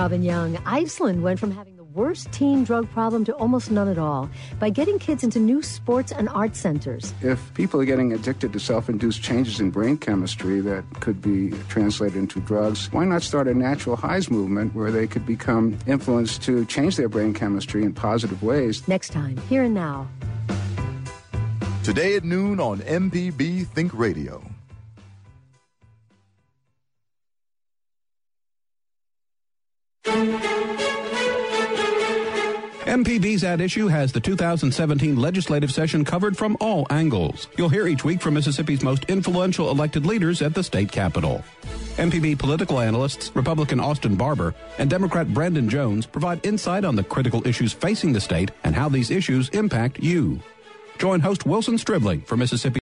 Robin 0.00 0.22
Young. 0.22 0.56
Iceland 0.64 1.22
went 1.22 1.38
from 1.38 1.50
having 1.50 1.76
the 1.76 1.84
worst 1.84 2.32
teen 2.32 2.64
drug 2.64 2.90
problem 2.90 3.22
to 3.26 3.34
almost 3.34 3.70
none 3.70 3.86
at 3.86 3.98
all 3.98 4.30
by 4.58 4.70
getting 4.70 4.98
kids 4.98 5.22
into 5.22 5.38
new 5.38 5.60
sports 5.60 6.10
and 6.10 6.26
art 6.30 6.56
centers. 6.56 7.12
If 7.20 7.52
people 7.52 7.78
are 7.82 7.84
getting 7.84 8.10
addicted 8.14 8.54
to 8.54 8.58
self 8.58 8.88
induced 8.88 9.22
changes 9.22 9.60
in 9.60 9.70
brain 9.70 9.98
chemistry 9.98 10.62
that 10.62 10.84
could 11.00 11.20
be 11.20 11.50
translated 11.68 12.16
into 12.16 12.40
drugs, 12.40 12.90
why 12.92 13.04
not 13.04 13.20
start 13.20 13.46
a 13.46 13.52
natural 13.52 13.94
highs 13.94 14.30
movement 14.30 14.74
where 14.74 14.90
they 14.90 15.06
could 15.06 15.26
become 15.26 15.76
influenced 15.86 16.40
to 16.44 16.64
change 16.64 16.96
their 16.96 17.10
brain 17.10 17.34
chemistry 17.34 17.82
in 17.82 17.92
positive 17.92 18.42
ways? 18.42 18.88
Next 18.88 19.12
time, 19.12 19.36
here 19.50 19.64
and 19.64 19.74
now. 19.74 20.08
Today 21.84 22.16
at 22.16 22.24
noon 22.24 22.58
on 22.58 22.78
MPB 22.78 23.66
Think 23.66 23.92
Radio. 23.92 24.49
MPB's 32.90 33.44
At 33.44 33.60
Issue 33.60 33.86
has 33.86 34.10
the 34.10 34.18
2017 34.18 35.14
legislative 35.14 35.70
session 35.70 36.04
covered 36.04 36.36
from 36.36 36.56
all 36.60 36.88
angles. 36.90 37.46
You'll 37.56 37.68
hear 37.68 37.86
each 37.86 38.04
week 38.04 38.20
from 38.20 38.34
Mississippi's 38.34 38.82
most 38.82 39.04
influential 39.04 39.70
elected 39.70 40.04
leaders 40.04 40.42
at 40.42 40.54
the 40.54 40.64
state 40.64 40.90
capitol. 40.90 41.44
MPB 41.98 42.38
political 42.38 42.80
analysts 42.80 43.30
Republican 43.36 43.78
Austin 43.78 44.16
Barbour 44.16 44.54
and 44.78 44.90
Democrat 44.90 45.32
Brandon 45.32 45.68
Jones 45.68 46.04
provide 46.04 46.44
insight 46.44 46.84
on 46.84 46.96
the 46.96 47.04
critical 47.04 47.46
issues 47.46 47.72
facing 47.72 48.12
the 48.12 48.20
state 48.20 48.50
and 48.64 48.74
how 48.74 48.88
these 48.88 49.12
issues 49.12 49.48
impact 49.50 50.00
you. 50.00 50.40
Join 50.98 51.20
host 51.20 51.46
Wilson 51.46 51.78
Stribling 51.78 52.22
for 52.22 52.36
Mississippi 52.36 52.80